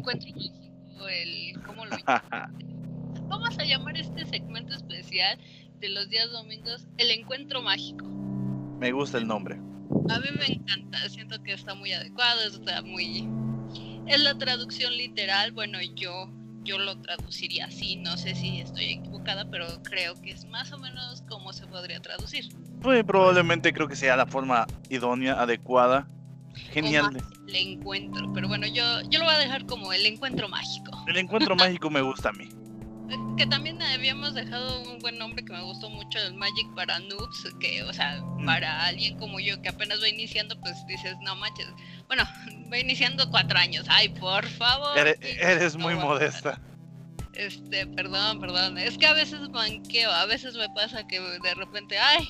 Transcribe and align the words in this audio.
encuentro 0.00 0.30
mágico, 0.34 1.08
el 1.08 1.62
cómo 1.62 1.86
lo 1.86 1.96
Vamos 3.28 3.58
a 3.58 3.64
llamar 3.64 3.96
este 3.96 4.26
segmento 4.26 4.74
especial 4.74 5.38
de 5.78 5.88
los 5.88 6.08
días 6.08 6.30
domingos 6.32 6.86
el 6.98 7.10
encuentro 7.10 7.62
mágico. 7.62 8.06
Me 8.80 8.92
gusta 8.92 9.18
el 9.18 9.26
nombre. 9.26 9.56
A 10.08 10.18
mí 10.18 10.28
me 10.38 10.54
encanta, 10.54 11.08
siento 11.08 11.42
que 11.42 11.52
está 11.52 11.74
muy 11.74 11.92
adecuado, 11.92 12.42
está 12.42 12.82
muy... 12.82 13.28
Es 14.06 14.20
la 14.20 14.36
traducción 14.36 14.96
literal, 14.96 15.52
bueno, 15.52 15.78
yo, 15.94 16.28
yo 16.62 16.78
lo 16.78 17.00
traduciría 17.00 17.66
así, 17.66 17.96
no 17.96 18.16
sé 18.16 18.34
si 18.34 18.60
estoy 18.60 18.86
equivocada, 18.86 19.48
pero 19.50 19.66
creo 19.82 20.20
que 20.20 20.30
es 20.30 20.44
más 20.46 20.72
o 20.72 20.78
menos 20.78 21.22
como 21.28 21.52
se 21.52 21.66
podría 21.66 22.00
traducir. 22.00 22.48
Pues 22.80 23.04
probablemente 23.04 23.72
creo 23.72 23.86
que 23.88 23.96
sea 23.96 24.16
la 24.16 24.26
forma 24.26 24.66
idónea, 24.88 25.40
adecuada. 25.40 26.08
Genial. 26.72 27.22
el 27.48 27.56
encuentro, 27.56 28.32
pero 28.32 28.48
bueno, 28.48 28.66
yo, 28.66 29.02
yo 29.08 29.18
lo 29.18 29.24
voy 29.24 29.34
a 29.34 29.38
dejar 29.38 29.66
como 29.66 29.92
el 29.92 30.06
encuentro 30.06 30.48
mágico. 30.48 31.04
El 31.06 31.16
encuentro 31.16 31.56
mágico 31.56 31.90
me 31.90 32.00
gusta 32.00 32.30
a 32.30 32.32
mí 32.32 32.48
que 33.36 33.46
también 33.46 33.80
habíamos 33.82 34.34
dejado 34.34 34.82
un 34.82 34.98
buen 34.98 35.16
nombre 35.16 35.42
que 35.42 35.52
me 35.52 35.62
gustó 35.62 35.88
mucho, 35.88 36.18
el 36.18 36.34
Magic 36.34 36.74
para 36.74 36.98
noobs, 36.98 37.54
que, 37.58 37.82
o 37.82 37.92
sea, 37.92 38.20
mm. 38.20 38.44
para 38.44 38.84
alguien 38.84 39.16
como 39.18 39.40
yo 39.40 39.60
que 39.62 39.70
apenas 39.70 40.02
va 40.02 40.08
iniciando, 40.08 40.60
pues 40.60 40.86
dices, 40.86 41.16
no 41.22 41.34
manches, 41.36 41.66
bueno, 42.06 42.24
va 42.70 42.78
iniciando 42.78 43.30
cuatro 43.30 43.58
años, 43.58 43.86
ay, 43.88 44.10
por 44.10 44.46
favor. 44.46 44.98
Eres, 44.98 45.76
muy 45.76 45.94
modesta. 45.94 46.60
Este, 47.32 47.86
perdón, 47.86 48.40
perdón, 48.40 48.76
es 48.76 48.98
que 48.98 49.06
a 49.06 49.14
veces 49.14 49.48
manqueo, 49.48 50.10
a 50.10 50.26
veces 50.26 50.54
me 50.54 50.68
pasa 50.74 51.06
que 51.06 51.18
de 51.18 51.54
repente, 51.54 51.98
ay, 51.98 52.28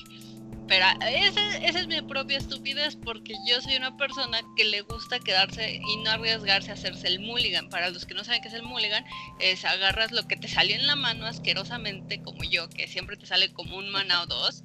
pero 0.71 0.85
ese, 1.01 1.67
esa 1.67 1.79
es 1.81 1.87
mi 1.87 2.01
propia 2.01 2.37
estupidez 2.37 2.95
porque 2.95 3.33
yo 3.45 3.59
soy 3.59 3.75
una 3.75 3.97
persona 3.97 4.39
que 4.55 4.63
le 4.63 4.79
gusta 4.83 5.19
quedarse 5.19 5.81
y 5.85 5.97
no 5.97 6.11
arriesgarse 6.11 6.71
a 6.71 6.75
hacerse 6.75 7.09
el 7.09 7.19
mulligan. 7.19 7.67
Para 7.67 7.89
los 7.89 8.05
que 8.05 8.13
no 8.13 8.23
saben 8.23 8.41
qué 8.41 8.47
es 8.47 8.53
el 8.53 8.63
mulligan, 8.63 9.03
es 9.39 9.65
agarras 9.65 10.13
lo 10.13 10.25
que 10.29 10.37
te 10.37 10.47
salió 10.47 10.77
en 10.77 10.87
la 10.87 10.95
mano 10.95 11.25
asquerosamente, 11.25 12.21
como 12.21 12.45
yo, 12.45 12.69
que 12.69 12.87
siempre 12.87 13.17
te 13.17 13.25
sale 13.25 13.51
como 13.51 13.75
un 13.75 13.89
mana 13.89 14.21
o 14.21 14.27
dos, 14.27 14.63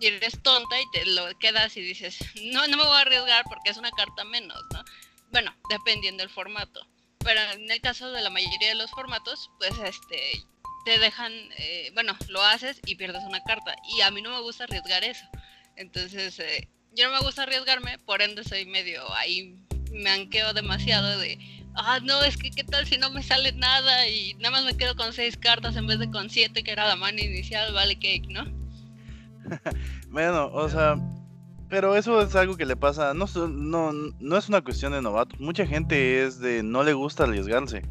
y 0.00 0.06
eres 0.06 0.42
tonta 0.42 0.80
y 0.80 0.90
te 0.90 1.04
lo 1.04 1.38
quedas 1.38 1.76
y 1.76 1.82
dices, 1.82 2.16
no, 2.44 2.66
no 2.68 2.78
me 2.78 2.84
voy 2.84 2.96
a 2.96 3.00
arriesgar 3.00 3.44
porque 3.44 3.68
es 3.68 3.76
una 3.76 3.90
carta 3.90 4.24
menos, 4.24 4.58
¿no? 4.72 4.82
Bueno, 5.32 5.54
dependiendo 5.68 6.22
del 6.22 6.32
formato. 6.32 6.80
Pero 7.18 7.42
en 7.52 7.70
el 7.70 7.80
caso 7.82 8.10
de 8.10 8.22
la 8.22 8.30
mayoría 8.30 8.68
de 8.68 8.74
los 8.74 8.90
formatos, 8.90 9.50
pues 9.58 9.78
este 9.84 10.46
te 10.84 10.98
dejan, 10.98 11.32
eh, 11.58 11.90
bueno, 11.94 12.16
lo 12.28 12.42
haces 12.42 12.80
y 12.86 12.96
pierdes 12.96 13.22
una 13.24 13.42
carta. 13.44 13.76
Y 13.84 14.00
a 14.00 14.10
mí 14.10 14.22
no 14.22 14.30
me 14.30 14.40
gusta 14.40 14.64
arriesgar 14.64 15.04
eso. 15.04 15.24
Entonces, 15.76 16.38
eh, 16.40 16.68
yo 16.94 17.06
no 17.06 17.14
me 17.14 17.24
gusta 17.24 17.42
arriesgarme, 17.42 17.98
por 17.98 18.22
ende 18.22 18.44
soy 18.44 18.66
medio 18.66 19.02
ahí, 19.14 19.56
me 19.92 20.10
anqueo 20.10 20.52
demasiado 20.52 21.18
de, 21.18 21.38
ah, 21.74 22.00
no, 22.02 22.22
es 22.22 22.36
que 22.36 22.50
qué 22.50 22.64
tal 22.64 22.86
si 22.86 22.98
no 22.98 23.10
me 23.10 23.22
sale 23.22 23.52
nada 23.52 24.08
y 24.08 24.34
nada 24.34 24.50
más 24.50 24.64
me 24.64 24.76
quedo 24.76 24.94
con 24.96 25.12
seis 25.12 25.36
cartas 25.36 25.76
en 25.76 25.86
vez 25.86 25.98
de 25.98 26.10
con 26.10 26.30
siete, 26.30 26.62
que 26.62 26.72
era 26.72 26.86
la 26.86 26.96
mano 26.96 27.18
inicial, 27.18 27.72
vale 27.72 27.94
cake, 27.94 28.28
¿no? 28.28 28.44
bueno, 30.10 30.50
o 30.52 30.68
sea, 30.68 30.96
pero 31.68 31.96
eso 31.96 32.20
es 32.22 32.34
algo 32.36 32.56
que 32.56 32.66
le 32.66 32.76
pasa, 32.76 33.14
no, 33.14 33.26
no, 33.48 33.92
no 33.92 34.36
es 34.36 34.48
una 34.48 34.62
cuestión 34.62 34.92
de 34.92 35.02
novatos, 35.02 35.40
mucha 35.40 35.66
gente 35.66 36.24
es 36.24 36.38
de 36.38 36.62
no 36.62 36.82
le 36.82 36.92
gusta 36.92 37.24
arriesgarse 37.24 37.82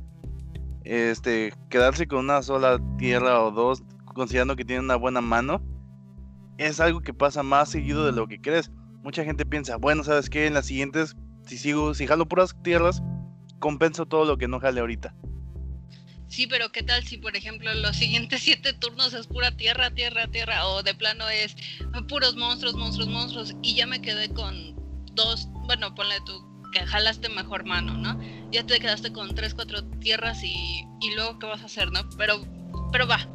este, 0.84 1.54
quedarse 1.70 2.08
con 2.08 2.20
una 2.20 2.42
sola 2.42 2.80
tierra 2.98 3.42
o 3.42 3.52
dos, 3.52 3.84
considerando 4.14 4.56
que 4.56 4.66
tiene 4.66 4.82
una 4.82 4.96
buena 4.96 5.22
mano, 5.22 5.62
es 6.68 6.80
algo 6.80 7.02
que 7.02 7.14
pasa 7.14 7.42
más 7.42 7.70
seguido 7.70 8.06
de 8.06 8.12
lo 8.12 8.28
que 8.28 8.40
crees. 8.40 8.70
Mucha 9.04 9.24
gente 9.24 9.46
piensa, 9.46 9.78
bueno, 9.78 10.04
¿sabes 10.04 10.30
qué? 10.30 10.46
En 10.46 10.54
las 10.54 10.68
siguientes, 10.68 11.16
si 11.48 11.58
sigo, 11.58 11.96
si 11.96 12.06
jalo 12.06 12.28
puras 12.28 12.56
tierras, 12.64 13.02
compenso 13.60 14.06
todo 14.06 14.26
lo 14.26 14.38
que 14.38 14.48
no 14.48 14.60
jale 14.60 14.80
ahorita. 14.80 15.16
Sí, 16.28 16.48
pero 16.48 16.72
¿qué 16.72 16.84
tal 16.84 17.04
si, 17.04 17.18
por 17.18 17.36
ejemplo, 17.36 17.74
los 17.74 17.98
siguientes 17.98 18.42
siete 18.44 18.74
turnos 18.74 19.14
es 19.14 19.26
pura 19.26 19.52
tierra, 19.58 19.90
tierra, 19.90 20.28
tierra, 20.28 20.68
o 20.68 20.84
de 20.84 20.94
plano 20.94 21.28
es 21.30 21.56
puros 22.08 22.36
monstruos, 22.36 22.76
monstruos, 22.76 23.10
monstruos, 23.10 23.56
y 23.64 23.76
ya 23.76 23.88
me 23.88 24.02
quedé 24.02 24.30
con 24.30 24.76
dos, 25.16 25.48
bueno, 25.66 25.96
ponle 25.96 26.16
tú 26.26 26.48
que 26.72 26.86
jalaste 26.86 27.28
mejor 27.28 27.66
mano, 27.66 27.96
¿no? 27.98 28.18
Ya 28.52 28.66
te 28.66 28.80
quedaste 28.80 29.12
con 29.12 29.34
tres, 29.36 29.54
cuatro 29.56 29.84
tierras 30.00 30.42
y, 30.44 30.86
y 31.02 31.16
luego 31.16 31.38
qué 31.40 31.48
vas 31.48 31.64
a 31.64 31.66
hacer, 31.66 31.92
¿no? 31.92 32.08
Pero, 32.18 32.42
pero 32.94 33.08
va, 33.08 33.28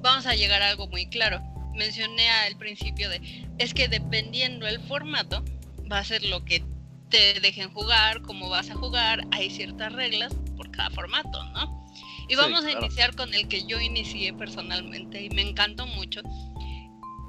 vamos 0.00 0.26
a 0.26 0.34
llegar 0.34 0.62
a 0.62 0.70
algo 0.70 0.86
muy 0.88 1.10
claro. 1.10 1.51
Mencioné 1.74 2.28
al 2.30 2.56
principio 2.56 3.08
de, 3.08 3.48
es 3.58 3.74
que 3.74 3.88
dependiendo 3.88 4.66
el 4.66 4.80
formato, 4.80 5.44
va 5.90 5.98
a 5.98 6.04
ser 6.04 6.22
lo 6.24 6.44
que 6.44 6.64
te 7.08 7.40
dejen 7.40 7.70
jugar, 7.72 8.22
cómo 8.22 8.48
vas 8.48 8.70
a 8.70 8.74
jugar, 8.74 9.22
hay 9.32 9.50
ciertas 9.50 9.92
reglas 9.92 10.34
por 10.56 10.70
cada 10.70 10.90
formato, 10.90 11.44
¿no? 11.52 11.82
Y 12.28 12.36
vamos 12.36 12.64
a 12.64 12.70
iniciar 12.70 13.14
con 13.14 13.34
el 13.34 13.48
que 13.48 13.66
yo 13.66 13.80
inicié 13.80 14.32
personalmente 14.32 15.22
y 15.22 15.28
me 15.30 15.42
encantó 15.42 15.86
mucho, 15.86 16.22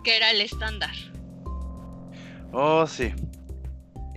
que 0.04 0.16
era 0.16 0.32
el 0.32 0.40
estándar. 0.40 0.96
Oh, 2.54 2.88
sí. 2.88 3.12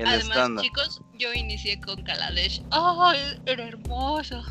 Además, 0.05 0.63
chicos, 0.63 1.01
yo 1.19 1.33
inicié 1.33 1.81
con 1.81 2.03
Kaladesh. 2.03 2.63
¡Ay, 2.71 3.19
era 3.47 3.67
hermoso! 3.67 4.43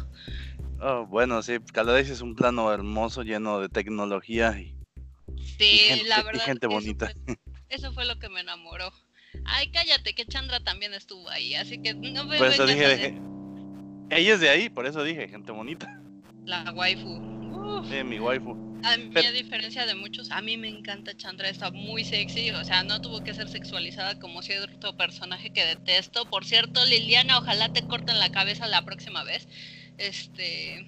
Oh, 0.82 1.06
bueno, 1.06 1.42
sí, 1.42 1.60
Kaladesh 1.72 2.10
es 2.10 2.22
un 2.22 2.36
plano 2.36 2.74
hermoso, 2.74 3.22
lleno 3.24 3.60
de 3.60 3.70
tecnología 3.70 4.60
y, 4.60 4.75
sí, 5.58 6.04
la 6.08 6.24
verdad, 6.24 6.44
gente 6.44 6.68
bonita. 6.68 7.12
Eso 7.70 7.92
fue, 7.94 8.06
lo 8.06 8.20
que 8.20 8.30
me 8.30 8.42
enamoró. 8.42 8.92
Ay, 9.46 9.70
cállate, 9.72 10.14
que 10.14 10.26
Chandra 10.26 10.62
también 10.62 10.94
estuvo 10.94 11.30
ahí, 11.30 11.56
así 11.56 11.82
que 11.82 11.94
no 11.94 12.26
me 12.26 12.38
Por 12.38 12.48
eso 12.48 12.66
dije, 12.66 13.20
ella 14.10 14.34
es 14.34 14.40
de 14.40 14.50
ahí, 14.50 14.70
por 14.70 14.86
eso 14.86 15.04
dije, 15.04 15.28
gente 15.28 15.52
bonita. 15.52 16.00
La 16.46 16.72
waifu. 16.72 17.84
Sí, 17.90 18.04
mi 18.04 18.20
waifu. 18.20 18.52
A 18.84 18.98
mí, 18.98 19.12
a 19.18 19.32
diferencia 19.32 19.86
de 19.88 19.96
muchos, 19.96 20.30
a 20.30 20.42
mí 20.42 20.58
me 20.58 20.70
encanta 20.70 21.18
Chandra, 21.18 21.50
está 21.50 21.72
muy 21.72 22.04
sexy, 22.06 22.52
o 22.52 22.64
sea, 22.64 22.84
no 22.84 23.02
tuvo 23.02 23.24
que 23.24 23.34
ser 23.34 23.50
sexualizada 23.50 24.20
como 24.20 24.44
cierto 24.44 24.96
personaje 24.96 25.50
que 25.50 25.66
detesto. 25.66 26.26
Por 26.26 26.46
cierto, 26.46 26.86
Liliana, 26.86 27.40
ojalá 27.40 27.74
te 27.74 27.88
corten 27.88 28.20
la 28.20 28.32
cabeza 28.32 28.68
la 28.68 28.86
próxima 28.86 29.24
vez. 29.24 29.48
Este, 29.98 30.86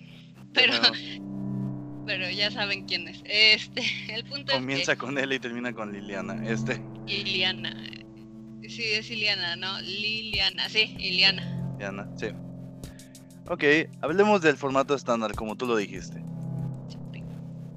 pero, 0.54 0.74
pero 2.08 2.28
ya 2.30 2.50
saben 2.50 2.86
quién 2.86 3.08
es. 3.08 3.22
Este, 3.26 3.84
el 4.10 4.24
punto 4.24 4.54
Comienza 4.54 4.96
con 4.96 5.18
él 5.20 5.34
y 5.34 5.40
termina 5.40 5.74
con 5.74 5.92
Liliana, 5.94 6.44
este. 6.48 6.82
Liliana, 7.06 7.76
sí, 8.68 8.84
es 8.84 9.10
Liliana, 9.10 9.56
¿no? 9.58 9.80
Liliana, 9.82 10.68
sí, 10.70 10.96
Liliana. 10.98 11.44
Liliana, 11.74 12.10
sí. 12.16 12.28
Ok, 13.50 13.64
hablemos 14.02 14.42
del 14.42 14.58
formato 14.58 14.96
estándar, 14.96 15.34
como 15.36 15.56
tú 15.56 15.68
lo 15.68 15.78
dijiste. 15.78 16.24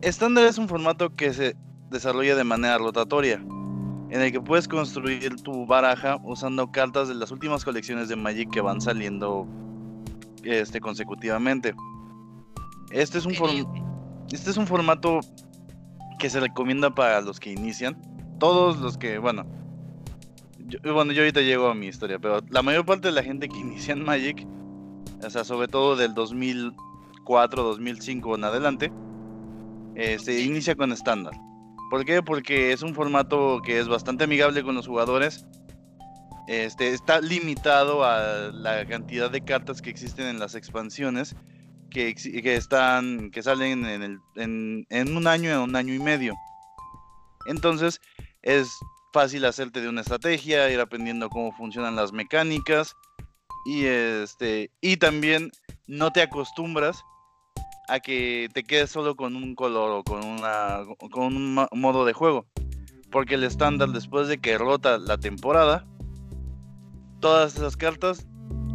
Estándar 0.01 0.47
es 0.47 0.57
un 0.57 0.69
formato 0.69 1.15
que 1.15 1.35
se 1.35 1.57
desarrolla 1.91 2.35
de 2.35 2.45
manera 2.45 2.79
rotatoria, 2.79 3.35
en 3.35 4.21
el 4.21 4.33
que 4.33 4.41
puedes 4.41 4.67
construir 4.67 5.37
tu 5.43 5.67
baraja 5.67 6.17
usando 6.25 6.73
cartas 6.73 7.09
de 7.09 7.15
las 7.15 7.31
últimas 7.31 7.65
colecciones 7.65 8.09
de 8.09 8.17
Magic 8.17 8.51
que 8.51 8.61
van 8.61 8.81
saliendo 8.81 9.47
este, 10.43 10.81
consecutivamente. 10.81 11.75
Este 12.91 13.19
es, 13.19 13.27
un 13.27 13.35
este 14.33 14.51
es 14.51 14.57
un 14.57 14.67
formato 14.67 15.21
que 16.19 16.31
se 16.31 16.41
recomienda 16.41 16.95
para 16.95 17.21
los 17.21 17.41
que 17.41 17.51
inician. 17.51 18.01
Todos 18.39 18.79
los 18.79 18.97
que, 18.97 19.19
bueno, 19.19 19.45
yo, 20.59 20.79
bueno, 20.95 21.13
yo 21.13 21.23
ahorita 21.23 21.41
llego 21.41 21.69
a 21.69 21.75
mi 21.75 21.87
historia, 21.87 22.19
pero 22.19 22.41
la 22.49 22.63
mayor 22.63 22.87
parte 22.87 23.09
de 23.09 23.15
la 23.15 23.23
gente 23.23 23.49
que 23.49 23.59
inicia 23.59 23.93
en 23.93 24.05
Magic, 24.05 24.47
o 25.25 25.31
sea, 25.31 25.45
sobre 25.45 25.69
todo 25.69 25.97
del 25.97 26.15
2004, 26.15 27.63
2005 27.63 28.35
en 28.37 28.45
adelante, 28.45 28.93
se 29.95 30.15
este, 30.15 30.41
inicia 30.41 30.77
con 30.77 30.93
estándar. 30.93 31.35
¿Por 31.91 32.05
qué? 32.05 32.23
Porque 32.23 32.73
es 32.73 32.83
un 32.83 32.95
formato 32.95 33.61
que 33.65 33.81
es 33.81 33.89
bastante 33.89 34.25
amigable 34.25 34.63
con 34.63 34.77
los 34.77 34.87
jugadores. 34.87 35.45
Este, 36.47 36.95
está 36.95 37.21
limitado 37.21 38.05
a 38.05 38.51
la 38.53 38.87
cantidad 38.87 39.31
de 39.31 39.43
cartas 39.43 39.83
que 39.83 39.91
existen 39.91 40.27
en 40.27 40.39
las 40.39 40.55
expansiones 40.55 41.35
que, 41.91 42.15
están 42.57 43.31
que 43.31 43.43
salen 43.43 43.85
en, 43.85 44.03
el, 44.03 44.19
en, 44.37 44.87
en 44.91 45.17
un 45.17 45.27
año, 45.27 45.51
en 45.51 45.59
un 45.59 45.77
año 45.77 45.95
y 45.95 45.99
medio. 45.99 46.35
Entonces 47.47 48.01
es 48.43 48.71
fácil 49.13 49.45
hacerte 49.45 49.81
de 49.81 49.89
una 49.89 50.01
estrategia, 50.01 50.71
ir 50.71 50.81
aprendiendo 50.81 51.29
cómo 51.29 51.53
funcionan 51.53 51.97
las 51.97 52.13
mecánicas 52.13 52.95
y 53.67 53.85
este 53.85 54.71
y 54.81 54.97
también 54.97 55.51
no 55.87 56.13
te 56.13 56.23
acostumbras 56.23 57.05
a 57.91 57.99
que 57.99 58.49
te 58.55 58.63
quedes 58.63 58.91
solo 58.91 59.17
con 59.17 59.35
un 59.35 59.55
color 59.57 59.91
o 59.91 60.05
con, 60.05 60.25
una, 60.25 60.85
con 61.11 61.37
un 61.37 61.69
modo 61.73 62.05
de 62.05 62.13
juego. 62.13 62.47
Porque 63.11 63.35
el 63.35 63.43
estándar, 63.43 63.89
después 63.89 64.29
de 64.29 64.39
que 64.39 64.57
rota 64.57 64.99
la 64.99 65.19
temporada, 65.19 65.85
todas 67.19 67.57
esas 67.57 67.77
cartas 67.77 68.29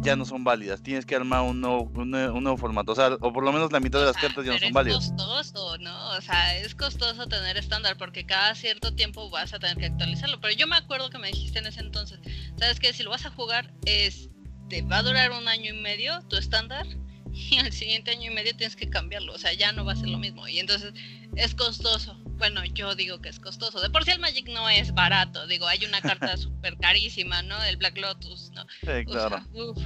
ya 0.06 0.16
no 0.16 0.24
son 0.24 0.44
válidas. 0.44 0.82
Tienes 0.82 1.04
que 1.04 1.16
armar 1.16 1.42
un 1.42 1.60
nuevo, 1.60 1.90
un 1.94 2.10
nuevo, 2.10 2.56
formato. 2.56 2.92
O 2.92 2.94
sea, 2.94 3.08
o 3.20 3.32
por 3.32 3.42
lo 3.42 3.52
menos 3.52 3.72
la 3.72 3.80
mitad 3.80 3.98
de 3.98 4.06
las 4.06 4.16
cartas 4.16 4.44
ya 4.44 4.52
no 4.52 4.58
son 4.58 4.72
válidas. 4.72 5.04
Es 5.04 5.10
costoso, 5.10 5.78
¿no? 5.78 6.10
O 6.10 6.20
sea, 6.20 6.56
es 6.56 6.74
costoso 6.74 7.26
tener 7.26 7.56
estándar 7.56 7.96
porque 7.96 8.24
cada 8.24 8.54
cierto 8.54 8.94
tiempo 8.94 9.28
vas 9.30 9.52
a 9.52 9.58
tener 9.58 9.76
que 9.76 9.86
actualizarlo. 9.86 10.40
Pero 10.40 10.54
yo 10.54 10.66
me 10.68 10.76
acuerdo 10.76 11.10
que 11.10 11.18
me 11.18 11.28
dijiste 11.28 11.58
en 11.58 11.66
ese 11.66 11.80
entonces, 11.80 12.20
¿sabes 12.56 12.78
que 12.78 12.92
Si 12.92 13.02
lo 13.02 13.10
vas 13.10 13.26
a 13.26 13.30
jugar, 13.30 13.74
es, 13.84 14.30
te 14.68 14.82
va 14.82 14.98
a 14.98 15.02
durar 15.02 15.32
un 15.32 15.48
año 15.48 15.74
y 15.74 15.80
medio 15.80 16.22
tu 16.28 16.36
estándar 16.36 16.86
y 17.36 17.58
al 17.58 17.72
siguiente 17.72 18.10
año 18.10 18.30
y 18.30 18.34
medio 18.34 18.56
tienes 18.56 18.76
que 18.76 18.88
cambiarlo, 18.88 19.34
o 19.34 19.38
sea, 19.38 19.52
ya 19.52 19.72
no 19.72 19.84
va 19.84 19.92
a 19.92 19.96
ser 19.96 20.08
lo 20.08 20.18
mismo. 20.18 20.48
Y 20.48 20.58
entonces 20.58 20.94
es 21.34 21.54
costoso. 21.54 22.18
Bueno, 22.38 22.64
yo 22.64 22.94
digo 22.94 23.20
que 23.20 23.28
es 23.28 23.38
costoso. 23.38 23.80
De 23.80 23.90
por 23.90 24.04
sí 24.04 24.10
el 24.10 24.20
Magic 24.20 24.48
no 24.48 24.68
es 24.68 24.92
barato, 24.94 25.46
digo, 25.46 25.66
hay 25.66 25.84
una 25.84 26.00
carta 26.00 26.36
súper 26.36 26.76
carísima, 26.78 27.42
¿no? 27.42 27.62
El 27.64 27.76
Black 27.76 27.98
Lotus, 27.98 28.50
¿no? 28.54 28.66
Sí, 28.80 29.04
claro. 29.04 29.44
uf, 29.52 29.78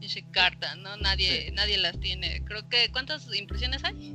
esa 0.00 0.20
carta, 0.32 0.74
¿no? 0.76 0.96
Nadie, 0.96 1.50
nadie 1.52 1.78
las 1.78 1.98
tiene. 2.00 2.42
Creo 2.44 2.68
que, 2.68 2.90
¿cuántas 2.90 3.26
impresiones 3.34 3.84
hay? 3.84 4.14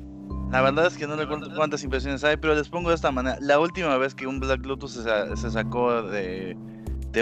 La 0.50 0.62
verdad 0.62 0.86
es 0.86 0.96
que 0.96 1.06
no 1.06 1.14
recuerdo 1.14 1.54
cuántas 1.54 1.84
impresiones 1.84 2.24
hay, 2.24 2.36
pero 2.36 2.56
les 2.56 2.68
pongo 2.68 2.88
de 2.88 2.96
esta 2.96 3.12
manera. 3.12 3.38
La 3.40 3.60
última 3.60 3.96
vez 3.98 4.16
que 4.16 4.26
un 4.26 4.40
Black 4.40 4.66
Lotus 4.66 4.94
se, 4.94 5.50
sacó 5.50 6.02
de, 6.02 6.56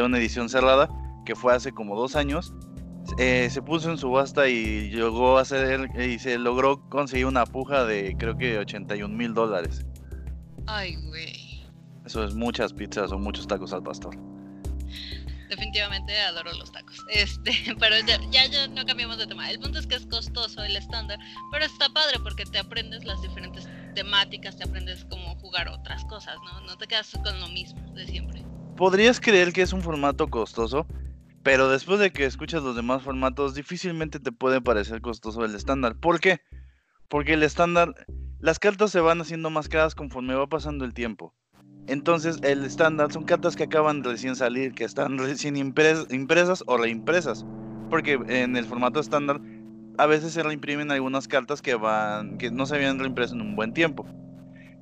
una 0.02 0.18
edición 0.18 0.48
cerrada, 0.48 0.88
que 1.26 1.34
fue 1.34 1.54
hace 1.54 1.72
como 1.72 1.94
dos 1.94 2.16
años, 2.16 2.54
eh, 3.16 3.48
se 3.50 3.62
puso 3.62 3.90
en 3.90 3.98
subasta 3.98 4.48
y 4.48 4.90
llegó 4.90 5.38
a 5.38 5.42
hacer 5.42 5.88
y 6.00 6.18
se 6.18 6.38
logró 6.38 6.80
conseguir 6.88 7.26
una 7.26 7.46
puja 7.46 7.84
de 7.84 8.16
creo 8.18 8.36
que 8.36 8.58
81 8.58 9.14
mil 9.14 9.34
dólares. 9.34 9.86
Ay, 10.66 10.96
güey. 11.06 11.66
Eso 12.04 12.24
es 12.24 12.34
muchas 12.34 12.72
pizzas 12.72 13.12
o 13.12 13.18
muchos 13.18 13.46
tacos 13.46 13.72
al 13.72 13.82
pastor 13.82 14.16
definitivamente 15.48 16.16
adoro 16.20 16.52
los 16.52 16.70
tacos. 16.70 17.04
Este, 17.08 17.52
pero 17.80 17.96
ya, 18.06 18.18
ya, 18.30 18.68
no 18.68 18.84
cambiamos 18.84 19.18
de 19.18 19.26
tema. 19.26 19.50
El 19.50 19.58
punto 19.58 19.78
es 19.78 19.86
que 19.86 19.96
es 19.96 20.06
costoso 20.06 20.62
el 20.62 20.76
estándar, 20.76 21.18
pero 21.50 21.64
está 21.64 21.88
padre 21.88 22.18
porque 22.22 22.44
te 22.44 22.58
aprendes 22.58 23.04
las 23.04 23.20
diferentes 23.22 23.68
temáticas, 23.94 24.56
te 24.56 24.64
aprendes 24.64 25.04
cómo 25.10 25.34
jugar 25.36 25.68
otras 25.68 26.04
cosas, 26.04 26.36
¿no? 26.44 26.60
No 26.60 26.76
te 26.76 26.86
quedas 26.86 27.10
con 27.24 27.40
lo 27.40 27.48
mismo 27.48 27.80
de 27.94 28.06
siempre. 28.06 28.44
Podrías 28.76 29.18
creer 29.20 29.52
que 29.52 29.62
es 29.62 29.72
un 29.72 29.82
formato 29.82 30.28
costoso, 30.28 30.86
pero 31.42 31.68
después 31.68 31.98
de 32.00 32.10
que 32.10 32.24
escuchas 32.24 32.62
los 32.62 32.76
demás 32.76 33.02
formatos, 33.02 33.54
difícilmente 33.54 34.20
te 34.20 34.32
puede 34.32 34.60
parecer 34.60 35.00
costoso 35.00 35.44
el 35.44 35.54
estándar. 35.54 35.96
¿Por 35.96 36.20
qué? 36.20 36.40
Porque 37.08 37.34
el 37.34 37.42
estándar, 37.42 37.94
las 38.40 38.58
cartas 38.58 38.90
se 38.90 39.00
van 39.00 39.20
haciendo 39.20 39.50
más 39.50 39.68
caras 39.68 39.94
conforme 39.94 40.34
va 40.34 40.46
pasando 40.46 40.84
el 40.84 40.94
tiempo. 40.94 41.34
Entonces, 41.86 42.38
el 42.42 42.64
estándar 42.64 43.10
son 43.12 43.24
cartas 43.24 43.56
que 43.56 43.62
acaban 43.62 44.04
recién 44.04 44.36
salir, 44.36 44.74
que 44.74 44.84
están 44.84 45.16
recién 45.18 45.56
impresas 45.56 46.62
o 46.66 46.76
reimpresas. 46.76 47.46
Porque 47.88 48.20
en 48.28 48.56
el 48.56 48.66
formato 48.66 49.00
estándar 49.00 49.40
a 49.96 50.06
veces 50.06 50.32
se 50.32 50.42
reimprimen 50.42 50.90
algunas 50.90 51.26
cartas 51.26 51.62
que 51.62 51.74
van 51.74 52.38
que 52.38 52.50
no 52.50 52.66
se 52.66 52.76
habían 52.76 52.98
reimpreso 52.98 53.34
en 53.34 53.40
un 53.40 53.56
buen 53.56 53.72
tiempo. 53.72 54.06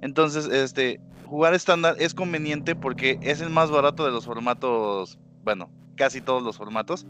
Entonces, 0.03 0.47
este 0.47 1.01
jugar 1.25 1.55
estándar 1.55 1.97
es 1.99 2.15
conveniente 2.15 2.75
porque 2.75 3.19
es 3.23 3.41
el 3.41 3.51
más 3.51 3.71
barato 3.71 4.05
de 4.05 4.11
los 4.11 4.27
formatos, 4.27 5.19
bueno, 5.43 5.71
casi 5.97 6.21
todos 6.21 6.43
los 6.43 6.57
formatos. 6.57 7.07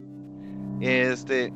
Este 0.81 1.53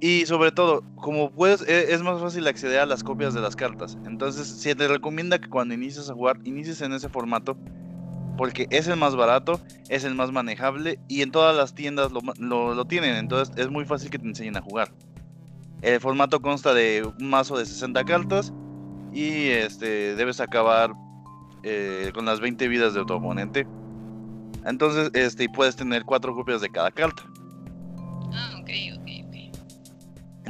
y 0.00 0.24
sobre 0.24 0.50
todo, 0.50 0.82
como 0.96 1.30
puedes, 1.30 1.60
e, 1.68 1.92
es 1.92 2.02
más 2.02 2.20
fácil 2.20 2.46
acceder 2.46 2.80
a 2.80 2.86
las 2.86 3.04
copias 3.04 3.34
de 3.34 3.42
las 3.42 3.54
cartas. 3.54 3.98
Entonces, 4.06 4.46
se 4.46 4.74
te 4.74 4.88
recomienda 4.88 5.38
que 5.38 5.50
cuando 5.50 5.74
inicies 5.74 6.08
a 6.08 6.14
jugar, 6.14 6.38
inicies 6.44 6.80
en 6.80 6.94
ese 6.94 7.10
formato. 7.10 7.56
Porque 8.38 8.66
es 8.70 8.88
el 8.88 8.96
más 8.96 9.14
barato, 9.14 9.60
es 9.90 10.04
el 10.04 10.14
más 10.14 10.32
manejable 10.32 10.98
y 11.08 11.20
en 11.20 11.30
todas 11.30 11.54
las 11.54 11.74
tiendas 11.74 12.10
lo, 12.12 12.84
tienen. 12.86 13.16
Entonces, 13.16 13.54
es 13.58 13.68
muy 13.68 13.84
fácil 13.84 14.08
que 14.08 14.18
te 14.18 14.26
enseñen 14.26 14.56
a 14.56 14.62
jugar. 14.62 14.90
El 15.82 16.00
formato 16.00 16.40
consta 16.40 16.72
de 16.72 17.06
un 17.18 17.28
mazo 17.28 17.58
de 17.58 17.66
60 17.66 18.02
cartas 18.04 18.54
y 19.12 19.48
este 19.48 20.14
debes 20.14 20.40
acabar 20.40 20.92
eh, 21.62 22.12
con 22.14 22.24
las 22.24 22.40
20 22.40 22.66
vidas 22.68 22.94
de 22.94 23.04
tu 23.04 23.12
oponente. 23.12 23.66
Entonces, 24.64 25.10
este, 25.14 25.48
puedes 25.48 25.76
tener 25.76 26.04
cuatro 26.04 26.34
copias 26.34 26.60
de 26.60 26.70
cada 26.70 26.90
carta. 26.90 27.22
Ah, 28.32 28.58
ok, 28.60 28.70
ok. 28.98 29.10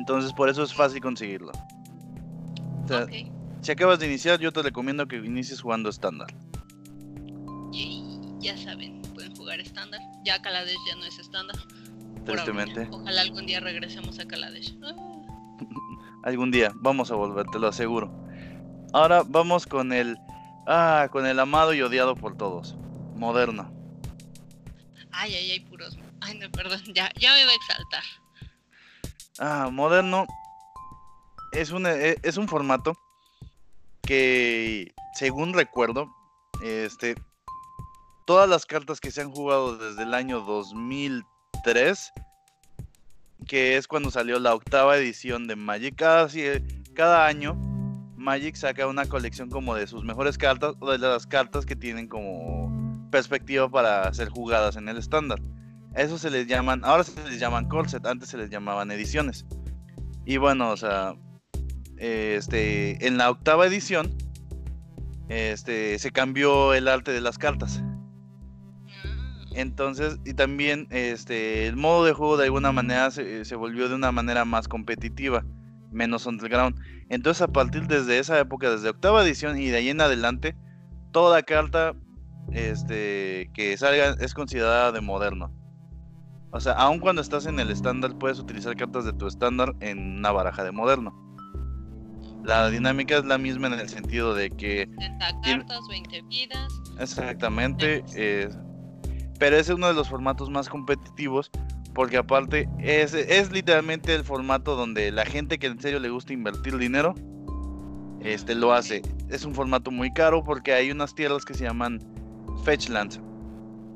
Entonces 0.00 0.32
por 0.32 0.48
eso 0.48 0.62
es 0.62 0.72
fácil 0.72 1.00
conseguirlo. 1.00 1.52
Si 3.60 3.70
acabas 3.70 3.98
de 3.98 4.06
iniciar, 4.06 4.40
yo 4.40 4.50
te 4.50 4.62
recomiendo 4.62 5.06
que 5.06 5.16
inicies 5.16 5.60
jugando 5.60 5.90
estándar. 5.90 6.28
ya 8.40 8.56
saben, 8.56 9.02
pueden 9.14 9.36
jugar 9.36 9.60
estándar. 9.60 10.00
Ya 10.24 10.40
Kaladesh 10.40 10.78
ya 10.88 10.96
no 10.96 11.04
es 11.04 11.18
estándar. 11.18 11.56
Tristemente. 12.24 12.88
Ojalá 12.90 13.20
algún 13.20 13.46
día 13.46 13.60
regresemos 13.60 14.18
a 14.18 14.26
Kaladesh. 14.26 14.76
Ah. 14.82 14.94
algún 16.24 16.50
día, 16.50 16.72
vamos 16.76 17.10
a 17.10 17.14
volver, 17.14 17.46
te 17.52 17.58
lo 17.58 17.68
aseguro. 17.68 18.10
Ahora 18.94 19.22
vamos 19.26 19.66
con 19.66 19.92
el. 19.92 20.18
Ah, 20.66 21.08
con 21.12 21.26
el 21.26 21.38
amado 21.38 21.74
y 21.74 21.82
odiado 21.82 22.16
por 22.16 22.36
todos. 22.36 22.76
Moderno. 23.14 23.70
Ay, 25.12 25.34
ay, 25.34 25.50
ay, 25.52 25.60
puros. 25.60 25.98
Ay, 26.20 26.38
no, 26.38 26.50
perdón, 26.50 26.80
ya, 26.94 27.10
ya 27.18 27.34
me 27.34 27.44
va 27.44 27.50
a 27.50 27.54
exaltar. 27.54 28.02
Ah, 29.38 29.68
moderno 29.72 30.26
es 31.52 31.70
un, 31.70 31.86
e, 31.86 32.16
es 32.22 32.36
un 32.36 32.48
formato 32.48 32.96
que, 34.02 34.92
según 35.14 35.54
recuerdo, 35.54 36.08
este, 36.62 37.14
todas 38.26 38.48
las 38.48 38.66
cartas 38.66 39.00
que 39.00 39.10
se 39.10 39.22
han 39.22 39.30
jugado 39.30 39.76
desde 39.76 40.02
el 40.02 40.14
año 40.14 40.40
2003, 40.40 42.12
que 43.46 43.76
es 43.76 43.88
cuando 43.88 44.10
salió 44.10 44.38
la 44.38 44.54
octava 44.54 44.96
edición 44.96 45.46
de 45.46 45.56
Magic, 45.56 45.96
cada, 45.96 46.28
cada 46.94 47.26
año 47.26 47.54
Magic 48.16 48.54
saca 48.54 48.86
una 48.86 49.06
colección 49.06 49.48
como 49.48 49.74
de 49.74 49.86
sus 49.86 50.04
mejores 50.04 50.36
cartas 50.36 50.74
o 50.78 50.90
de 50.90 50.98
las 50.98 51.26
cartas 51.26 51.64
que 51.64 51.74
tienen 51.74 52.06
como 52.06 52.89
perspectiva 53.10 53.68
para 53.68 54.12
ser 54.14 54.28
jugadas 54.28 54.76
en 54.76 54.88
el 54.88 54.96
estándar. 54.96 55.40
Eso 55.94 56.18
se 56.18 56.30
les 56.30 56.46
llaman, 56.46 56.84
ahora 56.84 57.04
se 57.04 57.28
les 57.28 57.40
llaman 57.40 57.68
corset, 57.68 58.04
antes 58.06 58.28
se 58.28 58.36
les 58.36 58.50
llamaban 58.50 58.90
ediciones. 58.90 59.44
Y 60.24 60.36
bueno, 60.36 60.70
o 60.70 60.76
sea, 60.76 61.14
este, 61.96 63.06
en 63.06 63.18
la 63.18 63.30
octava 63.30 63.66
edición, 63.66 64.10
este, 65.28 65.98
se 65.98 66.10
cambió 66.12 66.74
el 66.74 66.88
arte 66.88 67.12
de 67.12 67.20
las 67.20 67.38
cartas. 67.38 67.82
Entonces, 69.52 70.18
y 70.24 70.34
también 70.34 70.86
este, 70.90 71.66
el 71.66 71.76
modo 71.76 72.04
de 72.04 72.12
juego 72.12 72.36
de 72.36 72.44
alguna 72.44 72.70
manera 72.70 73.10
se, 73.10 73.44
se, 73.44 73.56
volvió 73.56 73.88
de 73.88 73.96
una 73.96 74.12
manera 74.12 74.44
más 74.44 74.68
competitiva, 74.68 75.44
menos 75.90 76.26
underground. 76.26 76.76
Entonces, 77.08 77.42
a 77.42 77.48
partir 77.48 77.88
desde 77.88 78.20
esa 78.20 78.38
época, 78.38 78.70
desde 78.70 78.90
octava 78.90 79.24
edición 79.24 79.58
y 79.58 79.68
de 79.68 79.78
ahí 79.78 79.88
en 79.88 80.00
adelante, 80.00 80.56
toda 81.10 81.42
carta 81.42 81.94
este, 82.52 83.50
que 83.54 83.76
salga 83.76 84.16
es 84.20 84.34
considerada 84.34 84.92
de 84.92 85.00
moderno. 85.00 85.52
O 86.52 86.60
sea, 86.60 86.72
aun 86.72 86.98
cuando 86.98 87.22
estás 87.22 87.46
en 87.46 87.60
el 87.60 87.70
estándar, 87.70 88.16
puedes 88.18 88.38
utilizar 88.38 88.76
cartas 88.76 89.04
de 89.04 89.12
tu 89.12 89.26
estándar 89.26 89.74
en 89.80 90.18
una 90.18 90.32
baraja 90.32 90.64
de 90.64 90.72
moderno. 90.72 91.14
La 92.44 92.68
dinámica 92.70 93.18
es 93.18 93.24
la 93.24 93.38
misma 93.38 93.68
en 93.68 93.74
el 93.74 93.88
sentido 93.88 94.34
de 94.34 94.50
que... 94.50 94.88
70 94.98 95.40
cartas, 95.42 95.80
20 95.88 96.22
vidas. 96.22 96.72
Exactamente. 96.98 98.02
pero 99.38 99.56
ese 99.56 99.72
es 99.72 99.76
uno 99.76 99.86
de 99.86 99.94
los 99.94 100.08
formatos 100.08 100.50
más 100.50 100.68
competitivos 100.68 101.50
porque 101.94 102.16
aparte 102.16 102.68
es, 102.78 103.14
es 103.14 103.50
literalmente 103.50 104.14
el 104.14 104.24
formato 104.24 104.76
donde 104.76 105.10
la 105.10 105.24
gente 105.24 105.58
que 105.58 105.66
en 105.66 105.80
serio 105.80 105.98
le 105.98 106.08
gusta 106.08 106.32
invertir 106.32 106.78
dinero 106.78 107.14
este 108.20 108.54
lo 108.54 108.72
hace. 108.72 109.02
Es 109.28 109.44
un 109.44 109.54
formato 109.54 109.90
muy 109.90 110.12
caro 110.12 110.44
porque 110.44 110.72
hay 110.72 110.90
unas 110.90 111.14
tierras 111.14 111.44
que 111.44 111.54
se 111.54 111.64
llaman 111.64 112.00
Fetchlands 112.60 113.20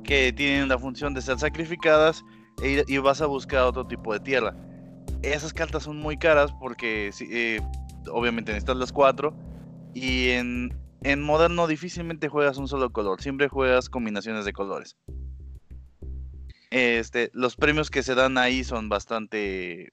que 0.04 0.32
tienen 0.32 0.68
la 0.68 0.78
función 0.78 1.14
de 1.14 1.22
ser 1.22 1.38
sacrificadas 1.38 2.22
e 2.62 2.84
y 2.86 2.98
vas 2.98 3.20
a 3.20 3.26
buscar 3.26 3.64
otro 3.64 3.86
tipo 3.86 4.12
de 4.12 4.20
tierra. 4.20 4.54
Esas 5.22 5.52
cartas 5.52 5.84
son 5.84 5.96
muy 5.96 6.16
caras 6.16 6.52
porque 6.60 7.10
eh, 7.30 7.60
obviamente 8.12 8.52
necesitas 8.52 8.76
las 8.76 8.92
cuatro 8.92 9.34
y 9.94 10.28
en, 10.30 10.76
en 11.02 11.22
moderno 11.22 11.66
difícilmente 11.66 12.28
juegas 12.28 12.58
un 12.58 12.68
solo 12.68 12.92
color, 12.92 13.20
siempre 13.22 13.48
juegas 13.48 13.88
combinaciones 13.88 14.44
de 14.44 14.52
colores. 14.52 14.96
Este, 16.70 17.30
los 17.32 17.56
premios 17.56 17.90
que 17.90 18.02
se 18.02 18.14
dan 18.14 18.36
ahí 18.36 18.64
son 18.64 18.88
bastante 18.88 19.92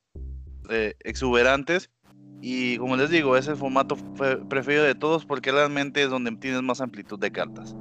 eh, 0.70 0.96
exuberantes 1.00 1.90
y 2.42 2.78
como 2.78 2.98
les 2.98 3.12
digo, 3.12 3.38
es 3.38 3.48
el 3.48 3.56
formato 3.56 3.96
preferido 4.50 4.84
de 4.84 4.96
todos 4.96 5.26
porque 5.26 5.52
realmente 5.52 6.02
es 6.02 6.10
donde 6.10 6.36
tienes 6.38 6.64
más 6.64 6.82
amplitud 6.82 7.20
de 7.20 7.32
cartas. 7.32 7.76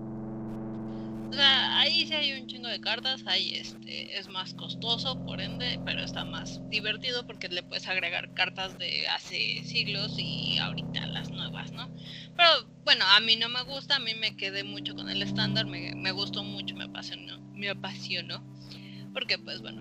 O 1.32 1.34
sea, 1.36 1.78
ahí 1.78 2.06
sí 2.06 2.14
hay 2.14 2.32
un 2.32 2.46
chingo 2.48 2.68
de 2.68 2.80
cartas, 2.80 3.22
ahí 3.26 3.54
este 3.54 4.18
es 4.18 4.28
más 4.28 4.52
costoso, 4.54 5.16
por 5.24 5.40
ende, 5.40 5.80
pero 5.84 6.02
está 6.02 6.24
más 6.24 6.60
divertido 6.68 7.24
porque 7.24 7.48
le 7.48 7.62
puedes 7.62 7.86
agregar 7.86 8.32
cartas 8.34 8.76
de 8.78 9.06
hace 9.08 9.62
siglos 9.64 10.14
y 10.18 10.58
ahorita 10.58 11.06
las 11.08 11.30
nuevas, 11.30 11.72
¿no? 11.72 11.88
Pero 12.36 12.48
bueno, 12.84 13.04
a 13.06 13.20
mí 13.20 13.36
no 13.36 13.48
me 13.48 13.62
gusta, 13.62 13.96
a 13.96 14.00
mí 14.00 14.14
me 14.14 14.34
quedé 14.36 14.64
mucho 14.64 14.94
con 14.96 15.08
el 15.08 15.22
estándar, 15.22 15.66
me, 15.66 15.92
me 15.96 16.10
gustó 16.10 16.42
mucho, 16.42 16.74
me 16.76 16.84
apasionó, 16.84 17.40
me 17.52 17.68
apasionó, 17.70 18.44
porque 19.12 19.38
pues 19.38 19.60
bueno, 19.62 19.80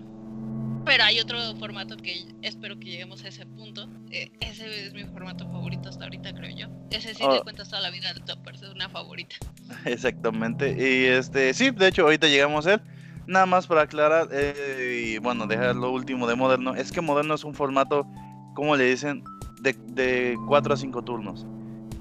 pero 0.84 1.04
hay 1.04 1.20
otro 1.20 1.38
formato 1.56 1.96
que 1.96 2.26
espero 2.42 2.78
que 2.78 2.86
lleguemos 2.86 3.24
a 3.24 3.28
ese 3.28 3.46
punto. 3.46 3.88
Eh, 4.10 4.32
ese 4.40 4.86
es 4.86 4.92
mi 4.92 5.04
formato 5.04 5.46
favorito 5.46 5.88
hasta 5.88 6.04
ahorita, 6.04 6.32
creo 6.34 6.56
yo. 6.56 6.66
Ese 6.90 7.14
sí 7.14 7.22
oh. 7.24 7.36
te 7.36 7.42
cuentas 7.42 7.68
toda 7.68 7.82
la 7.82 7.90
vida 7.90 8.12
Toppers, 8.26 8.62
es 8.62 8.70
una 8.70 8.88
favorita. 8.88 9.36
Exactamente. 9.84 10.70
Y 10.70 11.06
este, 11.06 11.54
sí, 11.54 11.70
de 11.70 11.88
hecho, 11.88 12.02
ahorita 12.02 12.26
llegamos 12.28 12.66
a 12.66 12.74
él. 12.74 12.82
Nada 13.26 13.46
más 13.46 13.66
para 13.66 13.82
aclarar, 13.82 14.28
eh, 14.32 15.12
y 15.14 15.18
bueno, 15.18 15.46
dejar 15.46 15.76
lo 15.76 15.92
último 15.92 16.26
de 16.26 16.34
Moderno, 16.34 16.74
es 16.74 16.90
que 16.90 17.00
Moderno 17.00 17.34
es 17.34 17.44
un 17.44 17.54
formato 17.54 18.06
¿cómo 18.54 18.76
le 18.76 18.84
dicen? 18.90 19.24
De, 19.60 19.74
de 19.88 20.38
4 20.46 20.74
a 20.74 20.76
5 20.76 21.02
turnos. 21.02 21.46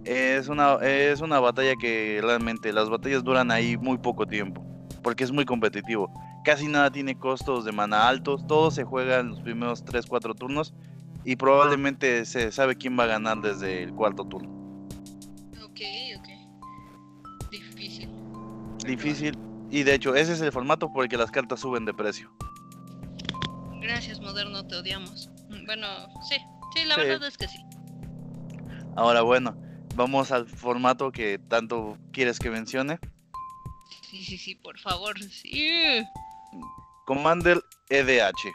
Es 0.05 0.47
una, 0.47 0.75
es 0.75 1.21
una 1.21 1.39
batalla 1.39 1.73
que 1.79 2.19
realmente 2.21 2.73
las 2.73 2.89
batallas 2.89 3.23
duran 3.23 3.51
ahí 3.51 3.77
muy 3.77 3.97
poco 3.97 4.25
tiempo, 4.25 4.63
porque 5.03 5.23
es 5.23 5.31
muy 5.31 5.45
competitivo. 5.45 6.11
Casi 6.43 6.67
nada 6.67 6.91
tiene 6.91 7.17
costos 7.17 7.65
de 7.65 7.71
mana 7.71 8.07
altos, 8.07 8.47
todo 8.47 8.71
se 8.71 8.83
juega 8.83 9.19
en 9.19 9.29
los 9.29 9.41
primeros 9.41 9.83
3-4 9.83 10.35
turnos 10.35 10.73
y 11.25 11.35
probablemente 11.35 12.25
se 12.25 12.51
sabe 12.51 12.75
quién 12.75 12.97
va 12.97 13.03
a 13.03 13.07
ganar 13.07 13.41
desde 13.41 13.83
el 13.83 13.93
cuarto 13.93 14.23
turno. 14.25 14.49
Ok, 15.63 15.81
ok. 16.17 17.51
Difícil. 17.51 18.09
Difícil, 18.85 19.37
y 19.69 19.83
de 19.83 19.93
hecho 19.95 20.15
ese 20.15 20.33
es 20.33 20.41
el 20.41 20.51
formato 20.51 20.91
por 20.91 21.03
el 21.03 21.09
que 21.09 21.17
las 21.17 21.29
cartas 21.29 21.59
suben 21.59 21.85
de 21.85 21.93
precio. 21.93 22.31
Gracias, 23.81 24.19
Moderno, 24.21 24.65
te 24.65 24.75
odiamos. 24.75 25.29
Bueno, 25.65 25.87
sí, 26.27 26.37
sí, 26.75 26.85
la 26.85 26.95
Sí. 26.95 27.01
verdad 27.01 27.27
es 27.27 27.37
que 27.37 27.47
sí. 27.47 27.57
Ahora 28.95 29.21
bueno, 29.21 29.55
vamos 29.95 30.31
al 30.31 30.47
formato 30.47 31.11
que 31.11 31.37
tanto 31.37 31.97
quieres 32.11 32.39
que 32.39 32.49
mencione. 32.49 32.99
Sí, 34.09 34.23
sí, 34.23 34.37
sí, 34.37 34.55
por 34.55 34.79
favor, 34.79 35.19
sí. 35.21 36.03
Commander 37.05 37.61
EDH. 37.89 38.53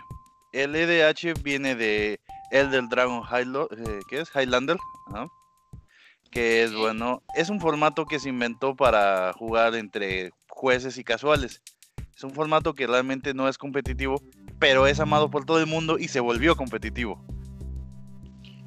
El 0.53 0.77
EDH 0.77 1.35
viene 1.43 1.75
de 1.75 2.21
Elder 2.51 2.89
Dragon 2.89 3.23
eh, 3.33 4.01
¿qué 4.09 4.21
es? 4.21 4.31
Highlander, 4.35 4.77
que 6.31 6.63
es 6.63 6.73
bueno, 6.75 7.23
es 7.35 7.49
un 7.49 7.61
formato 7.61 8.07
que 8.07 8.21
se 8.21 8.29
inventó 8.29 8.77
para 8.77 9.33
jugar 9.33 9.75
entre 9.75 10.31
jueces 10.49 10.99
y 10.99 11.05
casuales. 11.05 11.63
Es 12.17 12.23
un 12.23 12.31
formato 12.31 12.75
que 12.75 12.87
realmente 12.87 13.35
no 13.35 13.49
es 13.49 13.59
competitivo, 13.59 14.23
pero 14.59 14.87
es 14.87 15.01
amado 15.01 15.31
por 15.31 15.45
todo 15.45 15.59
el 15.59 15.67
mundo 15.67 15.99
y 15.99 16.09
se 16.09 16.21
volvió 16.21 16.57
competitivo. 16.57 17.25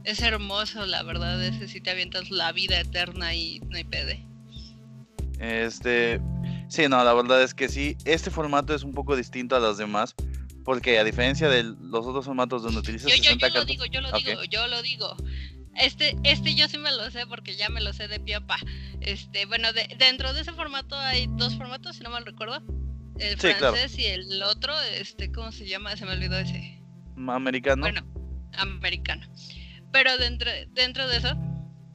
Es 0.03 0.21
hermoso, 0.21 0.85
la 0.85 1.03
verdad, 1.03 1.41
ese 1.43 1.67
si 1.67 1.81
te 1.81 1.91
avientas 1.91 2.29
la 2.29 2.51
vida 2.51 2.79
eterna 2.79 3.33
y 3.35 3.59
no 3.69 3.77
hay 3.77 3.83
pede. 3.83 4.25
Este, 5.39 6.21
sí, 6.67 6.87
no, 6.87 7.03
la 7.03 7.13
verdad 7.13 7.41
es 7.43 7.53
que 7.53 7.69
sí, 7.69 7.97
este 8.05 8.29
formato 8.31 8.73
es 8.73 8.83
un 8.83 8.93
poco 8.93 9.15
distinto 9.15 9.55
a 9.55 9.59
los 9.59 9.77
demás, 9.77 10.15
porque 10.63 10.99
a 10.99 11.03
diferencia 11.03 11.47
de 11.49 11.63
los 11.63 12.05
otros 12.05 12.25
formatos 12.25 12.63
donde 12.63 12.79
utilizas 12.79 13.09
Yo, 13.09 13.15
yo, 13.17 13.23
60 13.23 13.47
yo 13.49 13.53
lo 13.59 13.65
digo, 13.65 13.85
yo 13.85 14.01
lo 14.01 14.11
digo, 14.11 14.43
yo 14.45 14.67
lo 14.67 14.81
digo. 14.81 15.15
Este, 15.75 16.15
este 16.23 16.55
yo 16.55 16.67
sí 16.67 16.77
me 16.79 16.91
lo 16.91 17.09
sé 17.11 17.27
porque 17.27 17.55
ya 17.55 17.69
me 17.69 17.81
lo 17.81 17.93
sé 17.93 18.07
de 18.07 18.19
pie 18.19 18.35
a 18.35 18.41
pa. 18.41 18.57
Este, 18.99 19.45
bueno, 19.45 19.71
de- 19.73 19.95
dentro 19.99 20.33
de 20.33 20.41
ese 20.41 20.51
formato 20.53 20.95
hay 20.97 21.27
dos 21.37 21.55
formatos, 21.55 21.95
si 21.97 22.03
no 22.03 22.09
mal 22.09 22.25
recuerdo. 22.25 22.61
El 23.19 23.39
Sí, 23.39 23.47
claro. 23.53 23.75
francés 23.75 23.97
y 23.97 24.05
el 24.05 24.41
otro, 24.43 24.73
este, 24.81 25.31
¿cómo 25.31 25.51
se 25.51 25.67
llama? 25.67 25.95
Se 25.95 26.05
me 26.05 26.13
olvidó 26.13 26.37
ese. 26.37 26.81
americano, 27.27 27.81
Bueno, 27.81 28.01
americano. 28.57 29.25
Pero 29.91 30.17
dentro, 30.17 30.49
dentro 30.73 31.07
de 31.07 31.17
eso, 31.17 31.33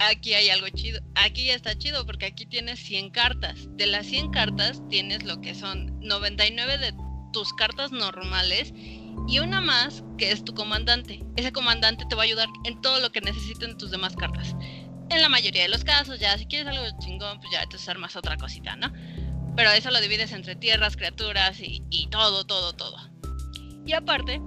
aquí 0.09 0.35
hay 0.35 0.50
algo 0.50 0.68
chido. 0.68 1.00
Aquí 1.14 1.50
está 1.50 1.76
chido 1.76 2.06
porque 2.06 2.26
aquí 2.26 2.47
tienes 2.47 2.80
100 2.80 3.11
cartas. 3.11 3.68
De 3.76 3.87
las 3.87 4.06
100 4.06 4.30
cartas 4.30 4.82
tienes 4.88 5.25
lo 5.25 5.40
que 5.40 5.54
son 5.54 5.99
99 6.00 6.78
de 6.78 6.94
tus 7.32 7.52
cartas 7.54 7.92
normales 7.92 8.73
y 9.28 9.38
una 9.38 9.61
más 9.61 10.02
que 10.18 10.30
es 10.30 10.44
tu 10.44 10.54
comandante. 10.54 11.25
Ese 11.37 11.52
comandante 11.52 12.04
te 12.09 12.14
va 12.14 12.23
a 12.23 12.25
ayudar 12.25 12.49
en 12.64 12.80
todo 12.80 13.00
lo 13.00 13.11
que 13.12 13.21
necesiten 13.21 13.76
tus 13.78 13.90
demás 13.90 14.16
cartas. 14.16 14.54
En 15.11 15.21
la 15.21 15.28
mayoría 15.28 15.62
de 15.62 15.68
los 15.68 15.85
casos, 15.85 16.18
ya 16.21 16.37
si 16.38 16.47
quieres 16.47 16.68
algo 16.68 16.85
chingón, 17.00 17.38
pues 17.38 17.50
ya 17.52 17.66
te 17.66 17.78
armas 17.90 18.16
otra 18.16 18.37
cosita, 18.37 18.76
¿no? 18.76 18.92
Pero 19.56 19.71
eso 19.71 19.90
lo 19.90 20.00
divides 20.00 20.32
entre 20.32 20.56
tierras, 20.56 20.97
criaturas 20.97 21.61
y, 21.61 21.82
y 21.90 22.09
todo, 22.09 22.44
todo, 22.44 22.73
todo. 22.73 22.97
Y 23.85 23.92
aparte, 23.92 24.40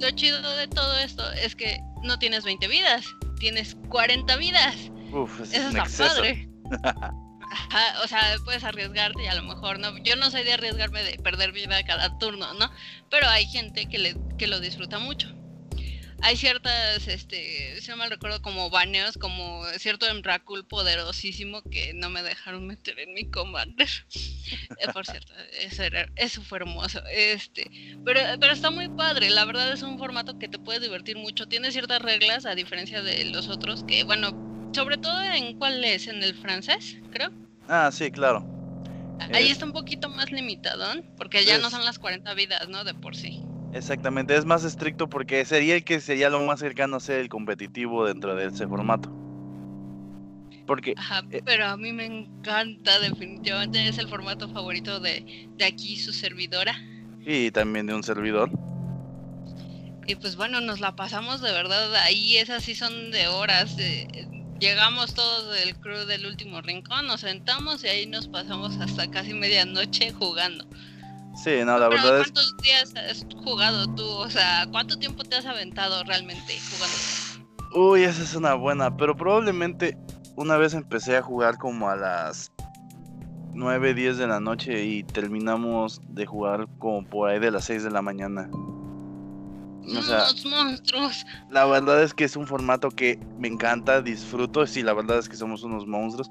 lo 0.00 0.10
chido 0.10 0.56
de 0.56 0.66
todo 0.66 0.98
esto 0.98 1.30
es 1.32 1.54
que 1.54 1.78
no 2.02 2.18
tienes 2.18 2.44
20 2.44 2.66
vidas, 2.66 3.04
tienes 3.40 3.76
40 3.88 4.36
vidas. 4.36 4.76
Uf, 5.10 5.40
es 5.40 5.52
Eso 5.52 5.68
está 5.68 5.82
exceso. 5.82 6.14
padre. 6.16 6.48
Ajá, 7.52 8.02
o 8.04 8.06
sea, 8.06 8.20
puedes 8.44 8.62
arriesgarte 8.62 9.24
y 9.24 9.26
a 9.26 9.34
lo 9.34 9.42
mejor 9.42 9.80
no. 9.80 9.98
Yo 10.04 10.14
no 10.14 10.30
soy 10.30 10.44
de 10.44 10.52
arriesgarme 10.52 11.02
de 11.02 11.18
perder 11.18 11.50
vida 11.50 11.82
cada 11.82 12.16
turno, 12.18 12.54
¿no? 12.54 12.70
Pero 13.10 13.28
hay 13.28 13.46
gente 13.46 13.86
que, 13.86 13.98
le, 13.98 14.16
que 14.38 14.46
lo 14.46 14.60
disfruta 14.60 15.00
mucho. 15.00 15.34
Hay 16.22 16.36
ciertas, 16.36 17.08
este, 17.08 17.80
si 17.80 17.90
no 17.90 17.96
mal 17.96 18.10
recuerdo, 18.10 18.42
como 18.42 18.68
baneos, 18.70 19.16
como 19.16 19.64
cierto 19.78 20.06
Emrakul 20.06 20.66
poderosísimo 20.66 21.62
que 21.70 21.92
no 21.94 22.10
me 22.10 22.22
dejaron 22.22 22.66
meter 22.66 22.98
en 23.00 23.14
mi 23.14 23.24
commander. 23.30 23.88
Eh, 24.76 24.88
Por 24.88 25.06
cierto, 25.06 25.32
eso, 25.60 25.82
era, 25.82 26.06
eso 26.16 26.42
fue 26.42 26.58
hermoso. 26.58 27.02
Este, 27.10 27.70
pero, 28.02 28.20
pero 28.40 28.52
está 28.52 28.70
muy 28.70 28.88
padre, 28.88 29.30
la 29.30 29.44
verdad 29.44 29.72
es 29.72 29.82
un 29.82 29.98
formato 29.98 30.36
que 30.38 30.48
te 30.48 30.58
puede 30.58 30.80
divertir 30.80 31.16
mucho. 31.16 31.46
Tiene 31.46 31.72
ciertas 31.72 32.00
reglas, 32.02 32.46
a 32.46 32.54
diferencia 32.54 33.02
de 33.02 33.24
los 33.26 33.48
otros, 33.48 33.84
que 33.84 34.04
bueno, 34.04 34.32
sobre 34.72 34.98
todo 34.98 35.12
en 35.34 35.54
cuál 35.54 35.84
es, 35.84 36.08
en 36.08 36.22
el 36.22 36.34
francés, 36.34 36.96
creo. 37.10 37.30
Ah, 37.68 37.90
sí, 37.92 38.10
claro. 38.10 38.46
Ahí 39.18 39.46
Es- 39.46 39.52
está 39.52 39.66
un 39.66 39.72
poquito 39.72 40.08
más 40.08 40.32
limitadón, 40.32 41.04
porque 41.16 41.44
ya 41.44 41.58
no 41.58 41.70
son 41.70 41.84
las 41.84 41.98
40 41.98 42.34
vidas, 42.34 42.68
¿no? 42.68 42.84
De 42.84 42.94
por 42.94 43.14
sí. 43.16 43.49
Exactamente, 43.72 44.36
es 44.36 44.44
más 44.44 44.64
estricto 44.64 45.08
porque 45.08 45.44
sería 45.44 45.76
el 45.76 45.84
que 45.84 46.00
sería 46.00 46.28
lo 46.28 46.40
más 46.44 46.58
cercano 46.60 46.96
a 46.96 47.00
ser 47.00 47.20
el 47.20 47.28
competitivo 47.28 48.04
dentro 48.06 48.34
de 48.34 48.46
ese 48.46 48.66
formato. 48.66 49.10
Porque, 50.66 50.94
Ajá, 50.96 51.22
Eh. 51.30 51.42
pero 51.44 51.66
a 51.66 51.76
mí 51.76 51.92
me 51.92 52.04
encanta, 52.06 52.98
definitivamente 53.00 53.86
es 53.88 53.98
el 53.98 54.08
formato 54.08 54.48
favorito 54.48 55.00
de, 55.00 55.48
de 55.56 55.64
aquí, 55.64 55.96
su 55.96 56.12
servidora. 56.12 56.74
y 57.24 57.50
también 57.50 57.86
de 57.86 57.94
un 57.94 58.02
servidor, 58.02 58.50
Y 60.06 60.16
pues 60.16 60.34
bueno, 60.34 60.60
nos 60.60 60.80
la 60.80 60.96
pasamos 60.96 61.40
de 61.40 61.52
verdad 61.52 61.94
ahí, 61.96 62.36
esas 62.38 62.64
sí 62.64 62.74
son 62.74 63.12
de 63.12 63.28
horas. 63.28 63.76
eh, 63.78 64.08
llegamos 64.58 65.14
todos 65.14 65.54
del 65.54 65.76
crew 65.76 66.06
del 66.06 66.26
último 66.26 66.60
rincón, 66.62 67.06
nos 67.06 67.20
sentamos 67.20 67.84
y 67.84 67.88
ahí 67.88 68.06
nos 68.06 68.26
pasamos 68.26 68.76
hasta 68.78 69.08
casi 69.10 69.32
medianoche 69.34 70.10
jugando. 70.12 70.64
Sí, 71.42 71.50
no, 71.64 71.78
la 71.78 71.88
Pero 71.88 72.02
verdad 72.02 72.20
es 72.20 72.22
¿cuántos 72.32 72.56
días 72.58 72.94
has 72.96 73.26
jugado 73.44 73.86
tú? 73.94 74.04
O 74.06 74.30
sea, 74.30 74.66
¿cuánto 74.70 74.98
tiempo 74.98 75.22
te 75.24 75.36
has 75.36 75.46
aventado 75.46 76.02
realmente 76.04 76.58
jugando? 76.70 76.96
Uy, 77.92 78.02
esa 78.02 78.22
es 78.22 78.34
una 78.34 78.54
buena, 78.54 78.96
pero 78.96 79.16
probablemente 79.16 79.96
una 80.36 80.56
vez 80.56 80.74
empecé 80.74 81.16
a 81.16 81.22
jugar 81.22 81.56
como 81.58 81.88
a 81.88 81.96
las 81.96 82.50
9, 83.52 83.94
10 83.94 84.18
de 84.18 84.26
la 84.26 84.40
noche 84.40 84.84
y 84.84 85.02
terminamos 85.04 86.00
de 86.08 86.26
jugar 86.26 86.66
como 86.78 87.04
por 87.04 87.28
ahí 87.30 87.38
de 87.38 87.50
las 87.50 87.64
6 87.66 87.84
de 87.84 87.90
la 87.90 88.02
mañana. 88.02 88.48
O 88.52 90.02
sea, 90.02 90.24
Unos 90.30 90.44
monstruos. 90.46 91.26
la 91.50 91.64
verdad 91.66 92.02
es 92.02 92.14
que 92.14 92.24
es 92.24 92.36
un 92.36 92.46
formato 92.46 92.90
que 92.90 93.18
me 93.38 93.48
encanta, 93.48 94.02
disfruto, 94.02 94.66
sí, 94.66 94.82
la 94.82 94.92
verdad 94.92 95.18
es 95.18 95.28
que 95.28 95.36
somos 95.36 95.62
unos 95.64 95.86
monstruos, 95.86 96.30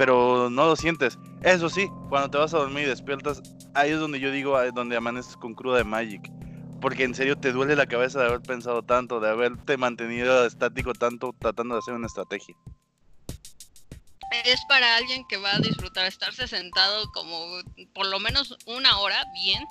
pero 0.00 0.48
no 0.48 0.64
lo 0.64 0.76
sientes. 0.76 1.18
Eso 1.42 1.68
sí, 1.68 1.90
cuando 2.08 2.30
te 2.30 2.38
vas 2.38 2.54
a 2.54 2.56
dormir 2.56 2.84
y 2.84 2.86
despiertas, 2.86 3.42
ahí 3.74 3.90
es 3.90 3.98
donde 3.98 4.18
yo 4.18 4.32
digo, 4.32 4.58
donde 4.72 4.96
amaneces 4.96 5.36
con 5.36 5.54
cruda 5.54 5.76
de 5.76 5.84
Magic. 5.84 6.22
Porque 6.80 7.04
en 7.04 7.14
serio 7.14 7.36
te 7.36 7.52
duele 7.52 7.76
la 7.76 7.84
cabeza 7.84 8.18
de 8.18 8.28
haber 8.28 8.40
pensado 8.40 8.82
tanto, 8.82 9.20
de 9.20 9.28
haberte 9.28 9.76
mantenido 9.76 10.46
estático 10.46 10.94
tanto 10.94 11.34
tratando 11.38 11.74
de 11.74 11.80
hacer 11.80 11.92
una 11.92 12.06
estrategia. 12.06 12.56
Es 14.46 14.64
para 14.70 14.96
alguien 14.96 15.22
que 15.28 15.36
va 15.36 15.54
a 15.54 15.58
disfrutar 15.58 16.06
estarse 16.06 16.48
sentado 16.48 17.12
como 17.12 17.58
por 17.92 18.06
lo 18.06 18.20
menos 18.20 18.56
una 18.64 19.00
hora 19.00 19.22
bien. 19.34 19.62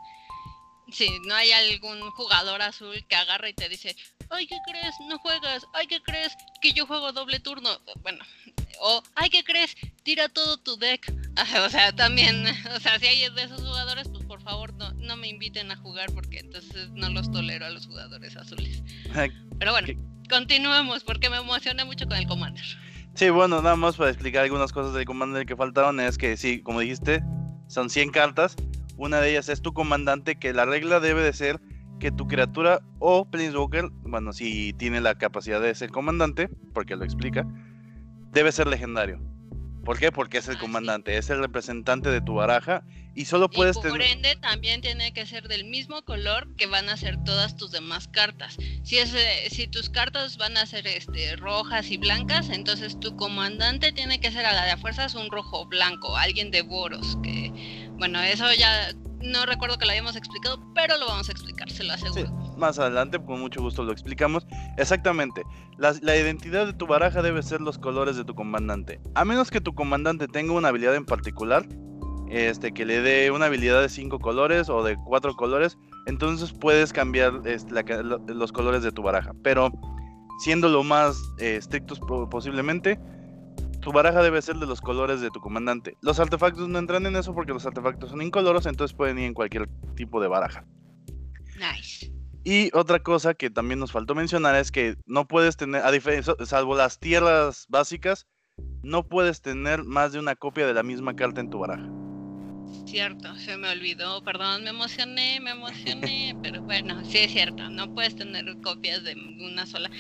Si 0.92 1.10
no 1.28 1.36
hay 1.36 1.52
algún 1.52 2.00
jugador 2.12 2.62
azul 2.62 3.06
que 3.08 3.16
agarra 3.16 3.50
y 3.50 3.54
te 3.54 3.70
dice, 3.70 3.96
ay, 4.30 4.48
¿qué 4.48 4.58
crees? 4.66 4.96
No 5.08 5.18
juegas. 5.20 5.66
Ay, 5.74 5.88
¿qué 5.88 6.02
crees? 6.02 6.34
Que 6.62 6.72
yo 6.74 6.86
juego 6.86 7.12
doble 7.12 7.40
turno. 7.40 7.70
Bueno, 8.02 8.24
o, 8.82 9.04
ay, 9.16 9.30
¿qué 9.30 9.44
crees? 9.44 9.76
Tira 10.04 10.30
todo 10.30 10.58
tu 10.58 10.78
deck. 10.78 11.14
O 11.66 11.70
sea, 11.70 11.96
también, 11.96 12.46
o 12.76 12.80
sea, 12.82 13.00
si 13.00 13.08
hay 13.08 13.30
de 13.34 13.44
esos 13.44 13.62
jugadores, 13.62 14.10
pues 14.10 14.26
por 14.26 14.42
favor 14.42 14.74
no, 14.74 14.92
no 14.92 15.16
me 15.16 15.30
inviten 15.30 15.72
a 15.72 15.78
jugar 15.78 16.12
porque 16.14 16.40
entonces 16.40 16.90
no 16.90 17.10
los 17.10 17.32
tolero 17.32 17.66
a 17.66 17.70
los 17.70 17.88
jugadores 17.88 18.36
azules. 18.36 18.84
Pero 19.58 19.72
bueno, 19.72 19.88
continuemos 20.30 21.06
porque 21.06 21.30
me 21.30 21.38
emocioné 21.38 21.86
mucho 21.86 22.08
con 22.08 22.18
el 22.18 22.28
Commander. 22.28 22.66
Sí, 23.16 23.30
bueno, 23.30 23.62
nada 23.62 23.76
más 23.76 23.96
para 23.96 24.10
explicar 24.10 24.44
algunas 24.44 24.74
cosas 24.74 24.94
del 24.94 25.06
Commander 25.06 25.46
que 25.46 25.56
faltaron 25.56 26.00
es 26.00 26.18
que 26.18 26.36
sí, 26.36 26.62
como 26.62 26.82
dijiste, 26.82 27.24
son 27.68 27.90
100 27.90 28.12
cartas. 28.12 28.56
Una 29.00 29.22
de 29.22 29.32
ellas 29.32 29.48
es 29.48 29.62
tu 29.62 29.72
comandante, 29.74 30.36
que 30.36 30.52
la 30.52 30.66
regla 30.66 31.00
debe 31.00 31.24
de 31.24 31.32
ser 31.32 31.62
que 32.02 32.12
tu 32.12 32.28
criatura 32.28 32.82
o 33.00 33.24
Planeswalker, 33.24 33.90
bueno, 34.04 34.34
si 34.34 34.74
tiene 34.74 35.00
la 35.00 35.16
capacidad 35.16 35.62
de 35.62 35.74
ser 35.74 35.90
comandante, 35.90 36.50
porque 36.74 36.98
lo 36.98 37.06
explica, 37.06 37.48
debe 38.34 38.52
ser 38.52 38.68
legendario. 38.68 39.22
¿Por 39.86 39.98
qué? 39.98 40.12
Porque 40.12 40.38
es 40.40 40.48
el 40.50 40.56
Ah, 40.56 40.60
sí. 40.60 40.66
comandante, 40.66 41.18
es 41.18 41.30
el 41.30 41.40
representante 41.40 42.10
de 42.10 42.20
tu 42.20 42.34
baraja 42.36 42.84
y 43.16 43.24
solo 43.26 43.50
puedes 43.50 43.78
y 43.78 43.80
por 43.80 43.92
tener... 43.94 44.02
ende 44.12 44.36
también 44.36 44.82
tiene 44.82 45.14
que 45.14 45.26
ser 45.26 45.48
del 45.48 45.64
mismo 45.66 46.04
color 46.04 46.54
que 46.58 46.68
van 46.68 46.90
a 46.90 46.98
ser 46.98 47.24
todas 47.24 47.56
tus 47.56 47.72
demás 47.72 48.10
cartas. 48.10 48.58
Si 48.84 48.98
es 48.98 49.14
eh, 49.14 49.48
si 49.50 49.68
tus 49.68 49.90
cartas 49.90 50.38
van 50.38 50.58
a 50.58 50.66
ser 50.66 50.86
este 50.86 51.38
rojas 51.38 51.90
y 51.90 51.98
blancas, 51.98 52.50
entonces 52.50 53.00
tu 53.00 53.16
comandante 53.16 53.94
tiene 53.94 54.20
que 54.20 54.32
ser 54.32 54.46
a 54.46 54.52
la 54.54 54.66
de 54.66 54.76
fuerzas 54.78 55.16
un 55.16 55.32
rojo 55.32 55.66
blanco, 55.66 56.18
alguien 56.18 56.52
de 56.52 56.62
Boros, 56.62 57.18
que 57.24 57.52
bueno, 58.00 58.22
eso 58.22 58.46
ya 58.58 58.92
no 59.22 59.46
recuerdo 59.46 59.78
que 59.78 59.86
lo 59.86 59.92
habíamos 59.92 60.16
explicado, 60.16 60.60
pero 60.74 60.98
lo 60.98 61.08
vamos 61.08 61.28
a 61.30 61.32
explicar, 61.32 61.70
se 61.70 61.84
lo 61.84 61.94
aseguro. 61.94 62.32
más 62.58 62.80
adelante, 62.80 63.20
con 63.24 63.40
mucho 63.40 63.62
gusto 63.62 63.84
lo 63.84 63.92
explicamos. 63.92 64.48
Exactamente, 64.78 65.44
la, 65.78 65.94
identidad 66.16 66.66
de 66.66 66.74
tu 66.74 66.88
baraja 66.88 67.22
debe 67.22 67.44
ser 67.44 67.62
los 67.62 67.78
colores 67.78 68.16
de 68.16 68.24
tu 68.24 68.34
comandante. 68.34 69.00
A 69.16 69.26
menos 69.26 69.52
que 69.52 69.62
tu 69.62 69.76
comandante 69.76 70.28
tenga 70.28 70.54
una 70.54 70.70
habilidad 70.70 70.96
en 70.96 71.06
particular, 71.06 71.68
este, 72.30 72.74
que 72.74 72.86
le 72.86 73.02
dé 73.02 73.32
una 73.32 73.46
habilidad 73.46 73.82
de 73.82 73.90
5 73.90 74.20
colores 74.20 74.70
o 74.70 74.84
de 74.84 74.98
4 75.06 75.36
colores, 75.36 75.78
entonces 76.06 76.54
puedes 76.54 76.94
cambiar 76.94 77.34
los 78.28 78.52
colores 78.52 78.84
de 78.84 78.92
tu 78.92 79.02
baraja. 79.02 79.34
Pero 79.44 79.72
siendo 80.40 80.70
lo 80.70 80.84
más 80.84 81.22
eh, 81.40 81.58
estrictos 81.58 82.00
posiblemente, 82.32 82.98
tu 83.80 83.92
baraja 83.92 84.22
debe 84.22 84.42
ser 84.42 84.58
de 84.58 84.66
los 84.66 84.82
colores 84.82 85.22
de 85.22 85.30
tu 85.30 85.40
comandante. 85.40 85.96
Los 86.02 86.20
artefactos 86.20 86.68
no 86.68 86.80
entran 86.80 87.06
en 87.06 87.16
eso 87.16 87.34
porque 87.34 87.54
los 87.54 87.66
artefactos 87.66 88.10
son 88.10 88.22
incoloros, 88.22 88.66
entonces 88.66 88.96
pueden 88.96 89.20
ir 89.20 89.26
en 89.26 89.34
cualquier 89.34 89.70
tipo 89.96 90.22
de 90.22 90.28
baraja. 90.28 90.66
Nice. 91.56 92.12
Y 92.44 92.70
otra 92.74 93.00
cosa 93.00 93.34
que 93.34 93.50
también 93.50 93.80
nos 93.80 93.92
faltó 93.92 94.16
mencionar 94.16 94.56
es 94.56 94.72
que 94.72 94.96
no 95.06 95.28
puedes 95.28 95.58
tener, 95.58 95.84
a 95.86 95.92
diferencia, 95.92 96.34
salvo 96.46 96.76
las 96.76 97.00
tierras 97.00 97.66
básicas, 97.70 98.28
no 98.82 99.08
puedes 99.08 99.42
tener 99.42 99.84
más 99.84 100.14
de 100.14 100.20
una 100.20 100.36
copia 100.36 100.66
de 100.66 100.74
la 100.74 100.84
misma 100.84 101.16
carta 101.16 101.42
en 101.42 101.50
tu 101.50 101.60
baraja. 101.60 101.99
Cierto, 102.86 103.36
se 103.36 103.56
me 103.58 103.70
olvidó, 103.70 104.24
perdón, 104.24 104.64
me 104.64 104.72
emocioné, 104.72 105.40
me 105.40 105.52
emocioné, 105.52 106.36
pero 106.42 106.62
bueno, 106.64 107.04
sí 107.06 107.20
es 107.20 107.32
cierto, 107.32 107.70
no 107.70 107.94
puedes 107.94 108.16
tener 108.16 108.46
copias 108.62 109.04
de 109.04 109.14
una 109.14 109.66
sola. 109.66 109.92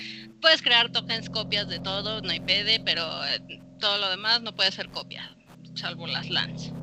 Puedes 0.42 0.62
crear 0.62 0.92
tokens 0.92 1.30
copias 1.30 1.68
de 1.68 1.80
todo, 1.80 2.22
no 2.22 2.32
hay 2.32 2.40
PD, 2.40 2.82
pero 2.84 3.04
eh, 3.26 3.62
todo 3.80 3.98
lo 4.00 4.10
demás 4.10 4.42
no 4.42 4.56
puede 4.56 4.72
ser 4.72 4.90
copia, 4.90 5.36
salvo 5.76 6.08
las 6.08 6.30
LANs. 6.30 6.74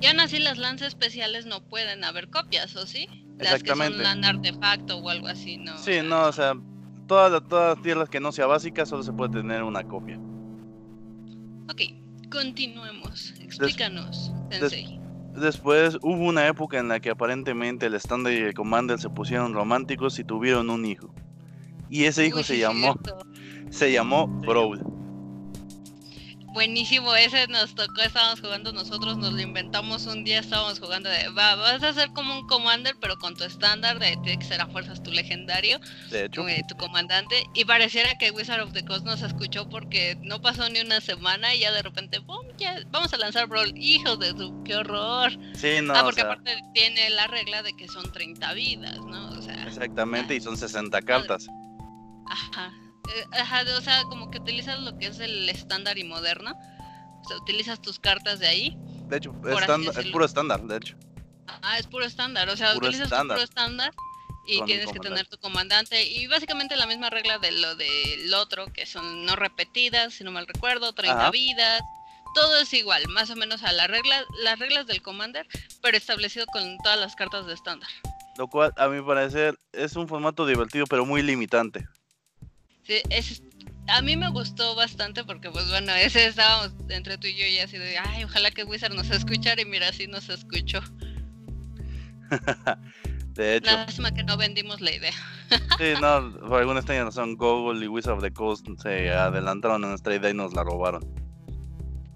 Y 0.00 0.06
aún 0.06 0.20
así 0.20 0.38
las 0.38 0.58
LANs 0.58 0.82
especiales 0.82 1.46
no 1.46 1.60
pueden 1.60 2.04
haber 2.04 2.28
copias, 2.28 2.76
¿o 2.76 2.86
sí? 2.86 3.08
Las 3.38 3.62
que 3.62 3.74
son 3.74 4.02
LAN 4.02 4.24
artefacto 4.24 4.98
o 4.98 5.08
algo 5.08 5.28
así, 5.28 5.56
¿no? 5.56 5.78
Sí, 5.78 6.00
no, 6.04 6.26
o 6.26 6.32
sea, 6.32 6.54
todas, 7.06 7.42
todas 7.48 7.76
las 7.76 7.82
tierras 7.82 8.08
que 8.08 8.20
no 8.20 8.32
sea 8.32 8.46
básica 8.46 8.84
solo 8.84 9.02
se 9.02 9.12
puede 9.12 9.32
tener 9.32 9.62
una 9.62 9.82
copia. 9.84 10.18
Ok, 11.70 11.82
continuemos. 12.30 13.34
Explícanos, 13.40 14.32
Sensei. 14.50 15.07
Después 15.40 15.98
hubo 16.02 16.24
una 16.24 16.46
época 16.46 16.78
en 16.78 16.88
la 16.88 17.00
que 17.00 17.10
aparentemente 17.10 17.86
el 17.86 17.94
estándar 17.94 18.32
y 18.32 18.38
el 18.38 18.54
commander 18.54 18.98
se 18.98 19.10
pusieron 19.10 19.54
románticos 19.54 20.18
y 20.18 20.24
tuvieron 20.24 20.70
un 20.70 20.84
hijo. 20.84 21.12
Y 21.90 22.04
ese 22.04 22.26
hijo 22.26 22.42
se 22.42 22.58
llamó 22.58 22.96
se 23.70 23.92
llamó 23.92 24.26
Brawl. 24.26 24.97
Buenísimo, 26.52 27.14
ese 27.14 27.46
nos 27.48 27.74
tocó, 27.74 28.00
estábamos 28.00 28.40
jugando 28.40 28.72
nosotros, 28.72 29.18
nos 29.18 29.34
lo 29.34 29.40
inventamos 29.40 30.06
un 30.06 30.24
día, 30.24 30.40
estábamos 30.40 30.80
jugando 30.80 31.08
de, 31.10 31.28
va, 31.28 31.56
vas 31.56 31.82
a 31.82 31.90
hacer 31.90 32.10
como 32.12 32.34
un 32.34 32.46
commander, 32.48 32.96
pero 33.00 33.16
con 33.18 33.36
tu 33.36 33.44
estándar, 33.44 33.98
de 33.98 34.16
tiene 34.22 34.38
que 34.38 34.46
ser 34.46 34.60
a 34.60 34.66
fuerzas 34.66 35.02
tu 35.02 35.10
legendario, 35.10 35.78
de 36.10 36.24
hecho. 36.24 36.48
Eh, 36.48 36.64
tu 36.66 36.74
comandante, 36.76 37.44
y 37.54 37.64
pareciera 37.64 38.16
que 38.18 38.30
Wizard 38.30 38.62
of 38.62 38.72
the 38.72 38.84
Coast 38.84 39.04
nos 39.04 39.20
escuchó 39.22 39.68
porque 39.68 40.16
no 40.22 40.40
pasó 40.40 40.68
ni 40.70 40.80
una 40.80 41.00
semana 41.00 41.54
y 41.54 41.60
ya 41.60 41.72
de 41.72 41.82
repente, 41.82 42.20
¡pum! 42.22 42.46
Ya, 42.56 42.80
vamos 42.88 43.12
a 43.12 43.18
lanzar 43.18 43.46
Brawl, 43.46 43.76
hijos 43.76 44.18
de 44.18 44.30
su, 44.30 44.62
qué 44.64 44.76
horror. 44.76 45.32
Sí, 45.54 45.80
no. 45.82 45.94
Ah, 45.94 46.02
porque 46.02 46.22
aparte 46.22 46.56
tiene 46.72 47.10
la 47.10 47.26
regla 47.26 47.62
de 47.62 47.74
que 47.74 47.88
son 47.88 48.10
30 48.10 48.54
vidas, 48.54 48.96
¿no? 48.98 49.30
O 49.30 49.42
sea, 49.42 49.66
Exactamente, 49.66 50.34
y 50.34 50.40
son 50.40 50.56
60 50.56 51.02
cartas. 51.02 51.46
Ajá. 52.26 52.72
Eh, 53.16 53.24
ajá, 53.32 53.64
o 53.76 53.80
sea, 53.80 54.02
como 54.04 54.30
que 54.30 54.38
utilizas 54.38 54.78
lo 54.80 54.96
que 54.98 55.06
es 55.06 55.20
el 55.20 55.48
estándar 55.48 55.98
y 55.98 56.04
moderno. 56.04 56.52
O 56.52 57.28
sea, 57.28 57.36
utilizas 57.38 57.80
tus 57.80 57.98
cartas 57.98 58.38
de 58.38 58.48
ahí. 58.48 58.76
De 59.08 59.16
hecho, 59.16 59.30
es 59.30 60.06
puro 60.10 60.24
estándar, 60.24 60.62
de 60.62 60.76
hecho. 60.76 60.96
Ah, 61.62 61.78
es 61.78 61.86
puro 61.86 62.04
estándar. 62.04 62.48
O 62.48 62.56
sea, 62.56 62.76
utilizas 62.76 63.08
tu 63.08 63.16
puro 63.16 63.42
estándar 63.42 63.92
y 64.46 64.62
tienes 64.62 64.90
que 64.92 65.00
tener 65.00 65.26
tu 65.26 65.38
comandante. 65.38 66.06
Y 66.06 66.26
básicamente 66.26 66.76
la 66.76 66.86
misma 66.86 67.10
regla 67.10 67.38
de 67.38 67.52
lo 67.52 67.74
del 67.76 68.32
otro, 68.34 68.66
que 68.72 68.86
son 68.86 69.24
no 69.24 69.36
repetidas, 69.36 70.14
si 70.14 70.24
no 70.24 70.30
mal 70.30 70.46
recuerdo, 70.46 70.92
30 70.92 71.30
vidas. 71.30 71.82
Todo 72.34 72.58
es 72.58 72.72
igual, 72.74 73.08
más 73.08 73.30
o 73.30 73.36
menos 73.36 73.62
a 73.62 73.72
la 73.72 73.86
regla, 73.86 74.22
las 74.42 74.58
reglas 74.58 74.86
del 74.86 75.00
commander, 75.00 75.46
pero 75.82 75.96
establecido 75.96 76.44
con 76.46 76.76
todas 76.84 77.00
las 77.00 77.16
cartas 77.16 77.46
de 77.46 77.54
estándar. 77.54 77.88
Lo 78.36 78.48
cual, 78.48 78.72
a 78.76 78.88
mi 78.88 79.02
parecer, 79.02 79.58
es 79.72 79.96
un 79.96 80.06
formato 80.06 80.46
divertido, 80.46 80.86
pero 80.86 81.04
muy 81.04 81.22
limitante. 81.22 81.88
Sí, 82.88 83.02
es, 83.10 83.42
a 83.86 84.00
mí 84.00 84.16
me 84.16 84.30
gustó 84.30 84.74
bastante 84.74 85.22
porque, 85.22 85.50
pues 85.50 85.68
bueno, 85.68 85.92
ese 85.92 86.26
estábamos 86.26 86.74
entre 86.88 87.18
tú 87.18 87.26
y 87.26 87.36
yo 87.36 87.46
y 87.46 87.58
así 87.58 87.76
de, 87.76 87.98
ay, 87.98 88.24
ojalá 88.24 88.50
que 88.50 88.64
Wizard 88.64 88.94
nos 88.94 89.10
escuchara 89.10 89.60
y 89.60 89.66
mira, 89.66 89.92
sí 89.92 90.06
nos 90.06 90.30
escuchó. 90.30 90.80
de 93.34 93.56
hecho. 93.56 93.70
Lástima 93.70 94.14
que 94.14 94.24
no 94.24 94.38
vendimos 94.38 94.80
la 94.80 94.92
idea. 94.92 95.12
sí, 95.78 95.92
no, 96.00 96.32
por 96.48 96.60
alguna 96.60 96.78
extraña 96.80 97.04
razón, 97.04 97.36
Google 97.36 97.84
y 97.84 97.88
Wizard 97.88 98.14
of 98.14 98.22
the 98.22 98.32
Coast 98.32 98.66
se 98.82 99.10
adelantaron 99.10 99.84
a 99.84 99.88
nuestra 99.88 100.14
idea 100.14 100.30
y 100.30 100.34
nos 100.34 100.54
la 100.54 100.64
robaron. 100.64 101.02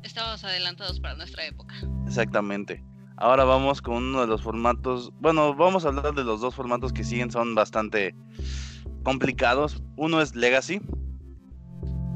Estábamos 0.03 0.43
adelantados 0.43 1.01
para 1.01 1.17
nuestra 1.17 1.45
época. 1.45 1.75
Exactamente. 2.07 2.83
Ahora 3.19 3.45
vamos 3.45 3.83
con 3.83 3.97
uno 3.97 4.23
de 4.23 4.27
los 4.27 4.41
formatos. 4.41 5.13
Bueno, 5.21 5.55
vamos 5.55 5.85
a 5.85 5.89
hablar 5.89 6.15
de 6.15 6.25
los 6.25 6.41
dos 6.41 6.55
formatos 6.55 6.95
que 6.95 7.05
siguen, 7.05 7.31
son 7.31 7.55
bastante 7.55 8.15
complicados. 9.03 9.83
Uno 9.97 10.21
es 10.21 10.35
Legacy. 10.35 10.81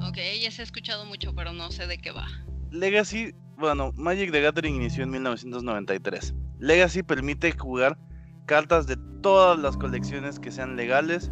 Ok, 0.08 0.18
ya 0.42 0.50
se 0.50 0.62
ha 0.62 0.64
escuchado 0.64 1.04
mucho, 1.04 1.34
pero 1.34 1.52
no 1.52 1.70
sé 1.70 1.86
de 1.86 1.98
qué 1.98 2.12
va. 2.12 2.26
Legacy, 2.70 3.34
bueno, 3.58 3.92
Magic 3.96 4.30
the 4.30 4.40
Gathering 4.40 4.76
inició 4.76 5.04
en 5.04 5.10
1993. 5.10 6.34
Legacy 6.58 7.02
permite 7.02 7.52
jugar 7.52 7.98
cartas 8.46 8.86
de 8.86 8.96
todas 9.22 9.58
las 9.58 9.76
colecciones 9.76 10.38
que 10.38 10.50
sean 10.50 10.76
legales, 10.76 11.30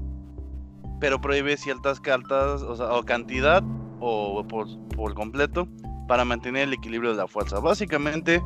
pero 1.01 1.21
prohíbe 1.21 1.57
ciertas 1.57 2.01
cartas, 2.01 2.63
o, 2.63 2.77
sea, 2.77 2.93
o 2.93 3.05
cantidad, 3.05 3.63
o 4.01 4.45
por, 4.47 4.67
por, 4.89 5.15
completo, 5.15 5.69
para 6.09 6.25
mantener 6.25 6.69
el 6.69 6.75
equilibrio 6.75 7.11
de 7.11 7.17
la 7.17 7.29
fuerza. 7.29 7.61
Básicamente, 7.61 8.43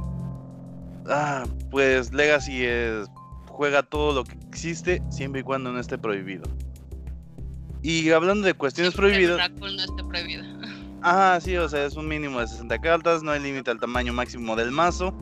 ah, 1.09 1.44
pues 1.71 2.12
Legacy 2.12 2.64
es, 2.64 3.09
juega 3.49 3.83
todo 3.83 4.12
lo 4.12 4.25
que 4.25 4.37
existe, 4.47 5.03
siempre 5.11 5.40
y 5.40 5.44
cuando 5.44 5.73
no 5.73 5.81
esté 5.81 5.99
prohibido. 5.99 6.44
Y 7.83 8.11
hablando 8.11 8.47
de 8.47 8.55
cuestiones 8.55 8.95
prohibidas. 8.95 9.51
no 9.59 9.67
esté 9.67 10.05
prohibido. 10.05 10.45
Ajá, 11.03 11.41
sí, 11.41 11.57
o 11.57 11.69
sea, 11.69 11.85
es 11.85 11.95
un 11.95 12.09
mínimo 12.09 12.41
de 12.41 12.49
60 12.49 12.81
cartas, 12.81 13.23
no 13.23 13.31
hay 13.31 13.41
límite 13.41 13.71
al 13.71 13.79
tamaño 13.79 14.12
máximo 14.12 14.57
del 14.57 14.73
mazo. 14.73 15.14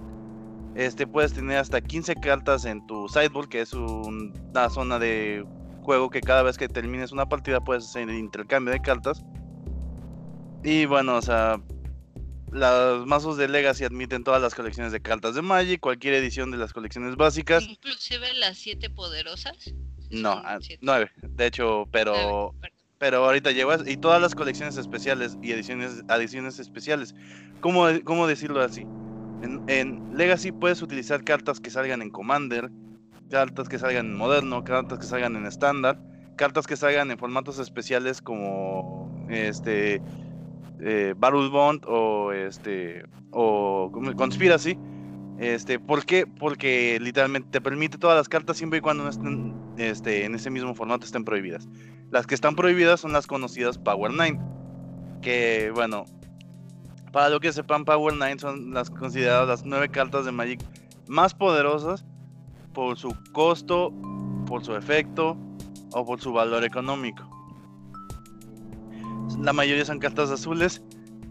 Este, 0.74 1.06
puedes 1.06 1.32
tener 1.32 1.58
hasta 1.58 1.80
15 1.80 2.16
cartas 2.16 2.64
en 2.64 2.86
tu 2.86 3.08
sideboard, 3.08 3.48
que 3.48 3.60
es 3.60 3.72
una 3.72 4.70
zona 4.70 4.98
de 4.98 5.44
juego 5.82 6.10
que 6.10 6.20
cada 6.20 6.42
vez 6.42 6.58
que 6.58 6.68
termines 6.68 7.12
una 7.12 7.28
partida 7.28 7.60
puedes 7.62 7.84
hacer 7.84 8.08
el 8.08 8.16
intercambio 8.16 8.72
de 8.72 8.80
cartas. 8.80 9.22
Y 10.64 10.84
bueno, 10.86 11.16
o 11.16 11.22
sea, 11.22 11.60
los 12.50 13.06
mazos 13.06 13.36
de 13.36 13.48
Legacy 13.48 13.84
admiten 13.84 14.24
todas 14.24 14.42
las 14.42 14.54
colecciones 14.54 14.92
de 14.92 15.00
cartas 15.00 15.34
de 15.34 15.42
Magic, 15.42 15.80
cualquier 15.80 16.14
edición 16.14 16.50
de 16.50 16.56
las 16.56 16.72
colecciones 16.72 17.16
básicas. 17.16 17.64
Inclusive 17.64 18.34
las 18.34 18.58
7 18.58 18.90
poderosas. 18.90 19.74
No, 20.10 20.30
ah, 20.44 20.58
nueve, 20.80 21.10
de 21.22 21.46
hecho, 21.46 21.88
pero 21.90 22.54
pero 22.98 23.24
ahorita 23.24 23.50
llevas 23.52 23.86
y 23.86 23.96
todas 23.96 24.20
las 24.20 24.34
colecciones 24.34 24.76
especiales 24.76 25.36
y 25.42 25.52
ediciones 25.52 26.02
adiciones 26.08 26.58
especiales. 26.58 27.14
¿Cómo, 27.60 27.86
cómo 28.04 28.26
decirlo 28.26 28.60
así? 28.60 28.82
En, 29.42 29.62
en, 29.68 30.16
Legacy 30.16 30.52
puedes 30.52 30.80
utilizar 30.80 31.22
cartas 31.24 31.60
que 31.60 31.70
salgan 31.70 32.00
en 32.00 32.10
Commander, 32.10 32.70
cartas 33.30 33.68
que 33.68 33.78
salgan 33.78 34.06
en 34.06 34.16
Moderno, 34.16 34.64
cartas 34.64 34.98
que 34.98 35.06
salgan 35.06 35.36
en 35.36 35.44
estándar, 35.44 36.00
cartas 36.36 36.66
que 36.66 36.76
salgan 36.76 37.10
en 37.10 37.18
formatos 37.18 37.58
especiales 37.58 38.22
como 38.22 39.26
este 39.28 40.00
eh, 40.80 41.14
Battle 41.16 41.48
Bond 41.48 41.84
o 41.86 42.32
este 42.32 43.04
o 43.30 43.90
Conspiracy 44.16 44.78
este, 45.38 45.78
¿Por 45.78 46.04
qué? 46.06 46.26
Porque 46.26 46.98
literalmente 47.00 47.48
te 47.50 47.60
permite 47.60 47.98
todas 47.98 48.16
las 48.16 48.28
cartas 48.28 48.56
siempre 48.56 48.78
y 48.78 48.82
cuando 48.82 49.04
no 49.04 49.10
estén 49.10 49.54
este, 49.76 50.24
en 50.24 50.34
ese 50.34 50.50
mismo 50.50 50.74
formato 50.74 51.04
estén 51.04 51.24
prohibidas. 51.24 51.68
Las 52.10 52.26
que 52.26 52.34
están 52.34 52.54
prohibidas 52.54 53.00
son 53.00 53.12
las 53.12 53.26
conocidas 53.26 53.78
Power 53.78 54.12
9. 54.12 54.38
Que 55.22 55.72
bueno, 55.74 56.04
para 57.12 57.30
lo 57.30 57.40
que 57.40 57.52
sepan, 57.52 57.84
Power 57.84 58.14
9 58.16 58.38
son 58.38 58.72
las 58.72 58.90
consideradas 58.90 59.48
las 59.48 59.64
nueve 59.64 59.88
cartas 59.88 60.24
de 60.24 60.32
Magic 60.32 60.60
más 61.08 61.34
poderosas 61.34 62.04
por 62.72 62.96
su 62.98 63.16
costo, 63.32 63.92
por 64.46 64.64
su 64.64 64.76
efecto 64.76 65.36
o 65.92 66.04
por 66.04 66.20
su 66.20 66.32
valor 66.32 66.64
económico. 66.64 67.28
La 69.40 69.52
mayoría 69.52 69.84
son 69.84 69.98
cartas 69.98 70.30
azules 70.30 70.82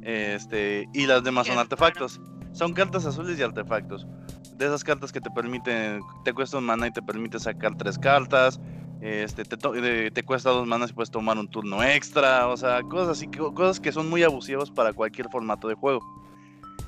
este, 0.02 0.88
y 0.94 1.06
las 1.06 1.24
demás 1.24 1.48
son 1.48 1.58
artefactos. 1.58 2.20
Son 2.52 2.74
cartas 2.74 3.06
azules 3.06 3.38
y 3.40 3.44
artefactos. 3.44 4.08
De 4.58 4.65
esas 4.65 4.84
cartas 4.84 5.12
que 5.12 5.20
te 5.20 5.30
permiten, 5.32 6.02
te 6.24 6.34
cuesta 6.34 6.58
un 6.58 6.65
mana 6.65 6.88
y 6.88 6.91
te 6.91 7.02
permite 7.02 7.39
sacar 7.39 7.76
tres 7.78 8.00
cartas. 8.00 8.60
Este, 9.02 9.44
te, 9.44 10.12
te 10.12 10.24
cuesta 10.24 10.50
dos 10.50 10.65
manas 10.65 10.91
y 10.91 10.94
puedes 10.94 11.12
tomar 11.12 11.38
un 11.38 11.48
turno 11.48 11.84
extra. 11.84 12.48
O 12.48 12.58
sea, 12.58 12.82
cosas 12.84 13.18
así, 13.18 13.28
cosas 13.28 13.80
que 13.80 13.91
son 13.91 14.10
muy 14.10 14.24
abusivas 14.24 14.72
para 14.72 14.94
cualquier 14.94 15.30
formato 15.30 15.68
de 15.68 15.76
juego. 15.76 16.02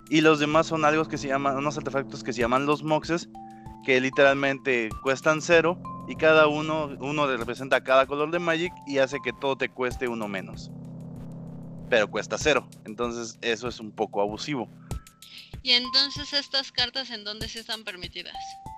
Y 0.09 0.21
los 0.21 0.39
demás 0.39 0.67
son 0.67 0.85
algo 0.85 1.03
que 1.05 1.17
se 1.17 1.27
llaman, 1.27 1.57
unos 1.57 1.77
artefactos 1.77 2.23
que 2.23 2.31
se 2.31 2.39
llaman 2.39 2.65
los 2.65 2.83
moxes, 2.83 3.29
que 3.83 3.99
literalmente 3.99 4.89
cuestan 5.03 5.41
cero 5.41 5.77
y 6.07 6.15
cada 6.15 6.47
uno, 6.47 6.89
uno 6.99 7.27
representa 7.27 7.83
cada 7.83 8.05
color 8.05 8.31
de 8.31 8.39
Magic 8.39 8.73
y 8.85 8.99
hace 8.99 9.17
que 9.21 9.33
todo 9.33 9.57
te 9.57 9.67
cueste 9.67 10.07
uno 10.07 10.27
menos. 10.29 10.71
Pero 11.89 12.09
cuesta 12.09 12.37
cero, 12.37 12.67
entonces 12.85 13.37
eso 13.41 13.67
es 13.67 13.79
un 13.79 13.91
poco 13.91 14.21
abusivo. 14.21 14.69
¿Y 15.67 15.73
entonces 15.73 16.31
estas 16.31 16.71
cartas 16.71 17.09
en 17.09 17.25
dónde 17.25 17.49
sí 17.49 17.59
están 17.59 17.83
permitidas? 17.83 18.33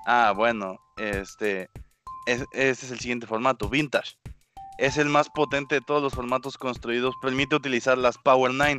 Ah, 0.08 0.34
bueno, 0.36 0.80
este, 0.97 1.69
ese 2.25 2.47
es 2.52 2.89
el 2.89 2.99
siguiente 2.99 3.28
formato, 3.28 3.69
Vintage. 3.69 4.17
Es 4.80 4.97
el 4.97 5.08
más 5.08 5.30
potente 5.30 5.75
de 5.75 5.82
todos 5.82 6.02
los 6.02 6.15
formatos 6.15 6.58
construidos, 6.58 7.13
permite 7.21 7.56
utilizar 7.56 7.95
las 7.95 8.17
Power 8.17 8.52
9 8.56 8.78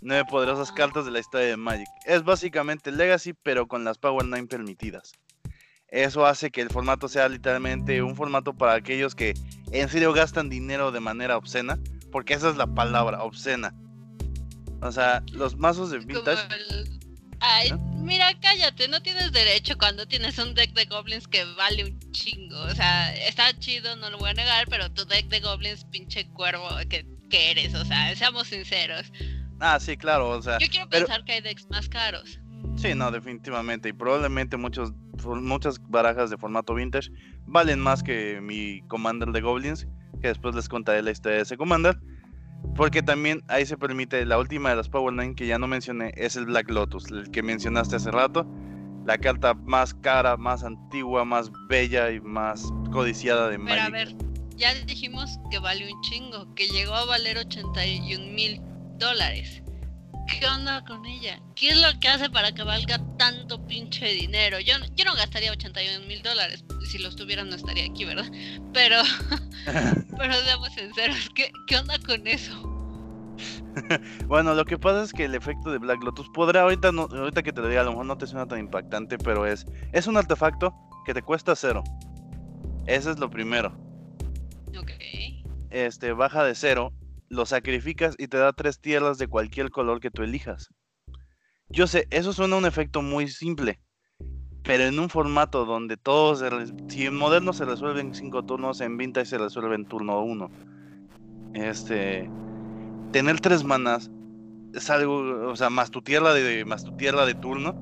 nueve 0.00 0.24
poderosas 0.28 0.72
cartas 0.72 1.04
de 1.04 1.12
la 1.12 1.20
historia 1.20 1.46
de 1.46 1.56
Magic. 1.56 1.86
Es 2.04 2.24
básicamente 2.24 2.90
Legacy, 2.90 3.32
pero 3.44 3.68
con 3.68 3.84
las 3.84 3.96
Power 3.96 4.26
9 4.26 4.48
permitidas. 4.48 5.12
Eso 5.86 6.26
hace 6.26 6.50
que 6.50 6.62
el 6.62 6.70
formato 6.70 7.06
sea 7.06 7.28
literalmente 7.28 8.02
un 8.02 8.16
formato 8.16 8.54
para 8.54 8.74
aquellos 8.74 9.14
que 9.14 9.34
en 9.70 9.88
serio 9.88 10.12
gastan 10.12 10.48
dinero 10.48 10.90
de 10.90 10.98
manera 10.98 11.36
obscena, 11.36 11.78
porque 12.10 12.34
esa 12.34 12.50
es 12.50 12.56
la 12.56 12.66
palabra, 12.66 13.22
obscena. 13.22 13.72
O 14.82 14.90
sea, 14.90 15.22
los 15.30 15.56
mazos 15.56 15.92
de 15.92 16.00
vintage. 16.00 16.95
Ay, 17.40 17.72
mira, 17.98 18.32
cállate, 18.40 18.88
no 18.88 19.00
tienes 19.02 19.32
derecho 19.32 19.76
cuando 19.78 20.06
tienes 20.06 20.38
un 20.38 20.54
deck 20.54 20.72
de 20.72 20.86
goblins 20.86 21.28
que 21.28 21.44
vale 21.56 21.84
un 21.84 22.12
chingo. 22.12 22.58
O 22.62 22.74
sea, 22.74 23.14
está 23.14 23.52
chido, 23.58 23.94
no 23.96 24.10
lo 24.10 24.18
voy 24.18 24.30
a 24.30 24.34
negar, 24.34 24.66
pero 24.68 24.90
tu 24.92 25.04
deck 25.04 25.28
de 25.28 25.40
goblins, 25.40 25.84
pinche 25.84 26.26
cuervo 26.28 26.68
que, 26.88 27.06
que 27.28 27.50
eres, 27.50 27.74
o 27.74 27.84
sea, 27.84 28.14
seamos 28.16 28.48
sinceros. 28.48 29.12
Ah, 29.60 29.78
sí, 29.80 29.96
claro, 29.96 30.30
o 30.30 30.42
sea. 30.42 30.58
Yo 30.58 30.68
quiero 30.68 30.88
pensar 30.88 31.24
que 31.24 31.32
hay 31.32 31.40
decks 31.40 31.66
más 31.70 31.88
caros. 31.88 32.38
Sí, 32.76 32.94
no, 32.94 33.10
definitivamente. 33.10 33.88
Y 33.88 33.92
probablemente 33.92 34.56
muchos, 34.56 34.92
muchas 35.24 35.78
barajas 35.88 36.30
de 36.30 36.36
formato 36.36 36.74
vintage 36.74 37.10
valen 37.46 37.80
más 37.80 38.02
que 38.02 38.40
mi 38.42 38.82
Commander 38.88 39.30
de 39.30 39.40
Goblins, 39.40 39.86
que 40.20 40.28
después 40.28 40.54
les 40.54 40.68
contaré 40.68 41.02
la 41.02 41.10
historia 41.10 41.38
de 41.38 41.42
ese 41.44 41.56
Commander. 41.56 41.98
Porque 42.76 43.02
también 43.02 43.42
ahí 43.48 43.64
se 43.64 43.78
permite 43.78 44.24
la 44.26 44.38
última 44.38 44.70
de 44.70 44.76
las 44.76 44.88
Power 44.88 45.14
9 45.14 45.34
que 45.34 45.46
ya 45.46 45.58
no 45.58 45.66
mencioné, 45.66 46.12
es 46.14 46.36
el 46.36 46.44
Black 46.44 46.70
Lotus, 46.70 47.10
el 47.10 47.30
que 47.30 47.42
mencionaste 47.42 47.96
hace 47.96 48.10
rato. 48.10 48.46
La 49.06 49.16
carta 49.16 49.54
más 49.54 49.94
cara, 49.94 50.36
más 50.36 50.62
antigua, 50.62 51.24
más 51.24 51.50
bella 51.68 52.10
y 52.10 52.20
más 52.20 52.64
codiciada 52.92 53.48
de 53.48 53.56
Magic. 53.56 53.84
Pero 53.84 53.86
a 53.86 53.90
ver, 53.90 54.14
ya 54.56 54.74
dijimos 54.84 55.38
que 55.50 55.58
vale 55.58 55.90
un 55.90 56.00
chingo, 56.02 56.54
que 56.54 56.68
llegó 56.68 56.94
a 56.94 57.04
valer 57.06 57.38
81 57.38 58.32
mil 58.32 58.60
dólares. 58.98 59.62
¿Qué 60.26 60.44
onda 60.46 60.84
con 60.84 61.06
ella? 61.06 61.40
¿Qué 61.54 61.70
es 61.70 61.80
lo 61.80 61.98
que 62.00 62.08
hace 62.08 62.28
para 62.28 62.52
que 62.52 62.64
valga 62.64 63.00
tanto 63.16 63.64
pinche 63.64 64.06
dinero? 64.06 64.58
Yo, 64.58 64.74
yo 64.96 65.04
no 65.04 65.14
gastaría 65.14 65.52
81 65.52 66.04
mil 66.06 66.20
dólares. 66.22 66.64
Si 66.84 66.98
los 66.98 67.14
tuviera 67.14 67.44
no 67.44 67.54
estaría 67.54 67.84
aquí, 67.84 68.04
¿verdad? 68.04 68.30
Pero, 68.72 68.96
pero 70.18 70.34
seamos 70.34 70.72
sinceros, 70.72 71.30
¿qué, 71.34 71.50
¿qué 71.66 71.76
onda 71.76 71.98
con 72.06 72.26
eso? 72.26 72.72
bueno, 74.26 74.54
lo 74.54 74.64
que 74.64 74.78
pasa 74.78 75.02
es 75.02 75.12
que 75.12 75.24
el 75.24 75.34
efecto 75.34 75.70
de 75.70 75.78
Black 75.78 76.02
Lotus 76.02 76.28
podrá 76.30 76.62
ahorita 76.62 76.92
no, 76.92 77.02
ahorita 77.02 77.42
que 77.42 77.52
te 77.52 77.60
lo 77.60 77.68
diga, 77.68 77.82
a 77.82 77.84
lo 77.84 77.90
mejor 77.90 78.06
no 78.06 78.18
te 78.18 78.26
suena 78.26 78.46
tan 78.46 78.58
impactante, 78.58 79.18
pero 79.18 79.46
es 79.46 79.66
es 79.92 80.06
un 80.06 80.16
artefacto 80.16 80.74
que 81.04 81.14
te 81.14 81.22
cuesta 81.22 81.54
cero. 81.54 81.82
Ese 82.86 83.10
es 83.10 83.18
lo 83.18 83.30
primero. 83.30 83.76
Ok. 84.78 84.92
Este 85.70 86.12
baja 86.12 86.44
de 86.44 86.54
cero 86.54 86.92
lo 87.28 87.44
sacrificas 87.44 88.14
y 88.18 88.28
te 88.28 88.38
da 88.38 88.52
tres 88.52 88.80
tierras 88.80 89.18
de 89.18 89.26
cualquier 89.26 89.70
color 89.70 90.00
que 90.00 90.10
tú 90.10 90.22
elijas. 90.22 90.70
Yo 91.68 91.86
sé, 91.86 92.06
eso 92.10 92.32
suena 92.32 92.56
un 92.56 92.66
efecto 92.66 93.02
muy 93.02 93.28
simple, 93.28 93.80
pero 94.66 94.84
en 94.84 94.98
un 94.98 95.08
formato 95.08 95.64
donde 95.64 95.96
todos, 95.96 96.42
si 96.88 97.06
en 97.06 97.16
moderno 97.16 97.52
se 97.52 97.64
resuelve 97.64 98.00
en 98.00 98.14
cinco 98.14 98.42
turnos, 98.42 98.80
en 98.80 98.96
vintage 98.96 99.26
se 99.26 99.38
resuelve 99.38 99.74
en 99.74 99.86
turno 99.86 100.20
uno. 100.22 100.50
Este, 101.54 102.28
tener 103.12 103.40
tres 103.40 103.64
manas 103.64 104.10
es 104.74 104.90
algo, 104.90 105.48
o 105.48 105.56
sea, 105.56 105.70
más 105.70 105.90
tu 105.90 106.02
tierra 106.02 106.34
de, 106.34 106.64
más 106.64 106.84
tu 106.84 106.96
tierra 106.96 107.24
de 107.24 107.34
turno, 107.34 107.74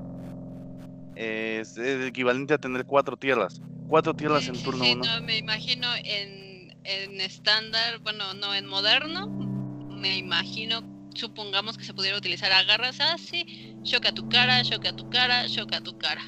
es, 1.15 1.77
equivalente 1.77 2.53
a 2.53 2.57
tener 2.57 2.85
cuatro 2.85 3.17
tierras. 3.17 3.61
Cuatro 3.87 4.13
tierras 4.13 4.47
en 4.47 4.61
turno 4.61 4.85
uno. 4.91 5.03
No, 5.03 5.21
me 5.25 5.37
imagino 5.37 5.87
en 6.03 6.45
en 6.85 7.19
estándar, 7.19 7.99
bueno, 7.99 8.33
no 8.35 8.53
en 8.53 8.67
moderno, 8.67 9.27
me 9.27 10.17
imagino, 10.17 10.83
supongamos 11.15 11.77
que 11.77 11.83
se 11.83 11.93
pudiera 11.93 12.17
utilizar 12.17 12.51
agarras 12.51 12.99
así, 12.99 13.75
choca 13.83 14.11
tu 14.11 14.29
cara, 14.29 14.63
choca 14.63 14.95
tu 14.95 15.09
cara, 15.09 15.47
choca 15.47 15.81
tu 15.81 15.97
cara. 15.97 16.21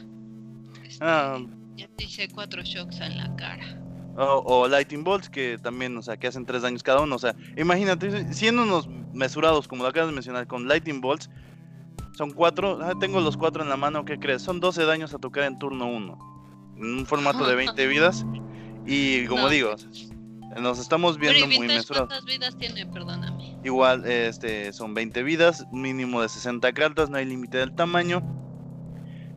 Ah, 1.02 1.40
ya 1.76 1.88
te 1.96 2.06
hice 2.06 2.28
cuatro 2.30 2.62
shocks 2.64 3.00
en 3.02 3.18
la 3.18 3.36
cara. 3.36 3.82
O, 4.20 4.68
Lightning 4.68 5.04
Bolts, 5.04 5.30
que 5.30 5.60
también, 5.60 5.96
o 5.96 6.02
sea, 6.02 6.18
que 6.18 6.26
hacen 6.26 6.44
tres 6.44 6.64
daños 6.64 6.82
cada 6.82 7.02
uno. 7.02 7.16
O 7.16 7.20
sea, 7.20 7.36
imagínate, 7.56 8.34
siendo 8.34 8.64
unos 8.64 8.90
mesurados, 9.14 9.68
como 9.68 9.84
lo 9.84 9.90
acabas 9.90 10.10
de 10.10 10.16
mencionar, 10.16 10.48
con 10.48 10.68
Lightning 10.68 11.02
Bolts, 11.02 11.30
son 12.18 12.32
cuatro, 12.32 12.80
ah, 12.82 12.94
tengo 13.00 13.22
los 13.22 13.38
cuatro 13.38 13.62
en 13.62 13.70
la 13.70 13.78
mano, 13.78 14.06
¿qué 14.06 14.18
crees? 14.18 14.42
Son 14.42 14.60
12 14.60 14.86
daños 14.86 15.14
a 15.14 15.20
tocar 15.20 15.44
en 15.44 15.60
turno 15.60 15.86
uno. 15.86 16.18
En 16.78 17.00
un 17.00 17.06
formato 17.06 17.46
de 17.48 17.54
20 17.54 17.88
vidas. 17.88 18.26
Y 18.88 19.28
como 19.28 19.50
digo, 19.50 19.76
nos 20.60 20.80
estamos 20.80 21.20
viendo 21.20 21.46
muy 21.46 21.68
mesurados. 21.68 22.08
¿Cuántas 22.08 22.26
vidas 22.26 22.58
tiene? 22.58 22.88
Perdóname. 22.88 23.60
Igual, 23.64 24.04
este, 24.08 24.74
son 24.74 24.96
20 24.96 25.22
vidas, 25.22 25.68
mínimo 25.72 26.24
de 26.24 26.30
60 26.30 26.74
cartas, 26.74 27.12
no 27.12 27.18
hay 27.18 27.26
límite 27.26 27.60
del 27.60 27.76
tamaño. 27.76 28.24